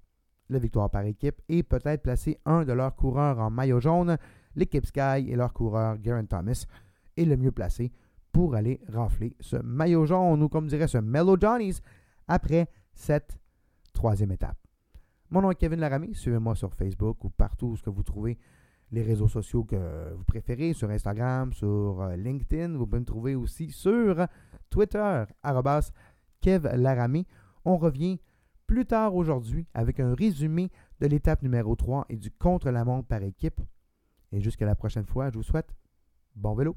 la 0.51 0.61
victoire 0.61 0.89
par 0.89 1.03
équipe 1.03 1.41
et 1.49 1.65
peut-être 1.65 2.03
placer 2.03 2.39
un 2.45 2.65
de 2.65 2.73
leurs 2.73 2.95
coureurs 2.95 3.41
en 3.41 3.51
maillot 3.51 3.81
jaune, 3.81 4.19
l'équipe 4.55 4.87
Sky 4.87 5.27
et 5.29 5.35
leur 5.35 5.53
coureur 5.53 5.99
Garen 5.99 6.29
Thomas 6.29 6.65
est 7.17 7.25
le 7.25 7.37
mieux 7.37 7.53
placé 7.53 7.93
pour 8.33 8.55
aller 8.55 8.81
rafler 8.89 9.37
ce 9.41 9.57
maillot 9.57 10.07
jaune 10.07 10.43
ou 10.43 10.49
comme 10.49 10.69
dirait 10.69 10.89
ce 10.89 10.99
Mellow 10.99 11.37
Johnny's 11.41 11.83
après 12.29 12.69
cette 12.93 13.39
troisième 13.93 14.33
étape. 14.33 14.57
Mon 15.31 15.43
nom 15.43 15.51
est 15.51 15.57
Kevin 15.57 15.81
Laramie, 15.81 16.15
suivez-moi 16.15 16.55
sur 16.55 16.75
Facebook 16.75 17.25
ou 17.25 17.31
partout 17.31 17.67
où 17.67 17.77
que 17.77 17.91
vous 17.91 18.03
trouvez 18.03 18.39
les 18.93 19.03
réseaux 19.03 19.29
sociaux 19.29 19.65
que 19.65 20.13
vous 20.15 20.25
préférez, 20.25 20.73
sur 20.73 20.91
Instagram, 20.91 21.53
sur 21.53 22.03
euh, 22.03 22.17
LinkedIn. 22.17 22.77
Vous 22.77 22.87
pouvez 22.87 23.01
me 23.01 23.05
trouver 23.05 23.35
aussi 23.35 23.71
sur 23.71 24.27
Twitter, 24.69 25.25
Kev 26.41 26.77
Laramie. 26.77 27.27
On 27.65 27.77
revient 27.77 28.19
plus 28.67 28.87
tard 28.87 29.15
aujourd'hui 29.15 29.67
avec 29.75 30.01
un 30.01 30.15
résumé 30.15 30.71
de 31.01 31.07
l'étape 31.07 31.43
numéro 31.43 31.77
3 31.77 32.07
et 32.09 32.17
du 32.17 32.31
contre-la-montre 32.31 33.07
par 33.07 33.23
équipe. 33.23 33.61
Et 34.33 34.41
jusqu'à 34.41 34.67
la 34.67 34.75
prochaine 34.75 35.07
fois, 35.07 35.31
je 35.31 35.37
vous 35.37 35.43
souhaite 35.43 35.75
bon 36.37 36.55
vélo. 36.55 36.77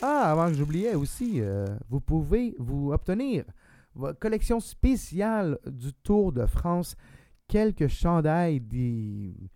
Ah, 0.00 0.30
avant 0.30 0.46
que 0.46 0.54
j'oubliais 0.54 0.94
aussi, 0.94 1.40
euh, 1.40 1.66
vous 1.88 2.00
pouvez 2.00 2.54
vous 2.60 2.92
obtenir 2.92 3.42
votre 3.96 4.20
collection 4.20 4.60
spéciale 4.60 5.58
du 5.66 5.92
Tour 5.92 6.32
de 6.32 6.46
France, 6.46 6.94
quelques 7.48 7.88
chandails 7.88 8.60
qui 8.60 9.50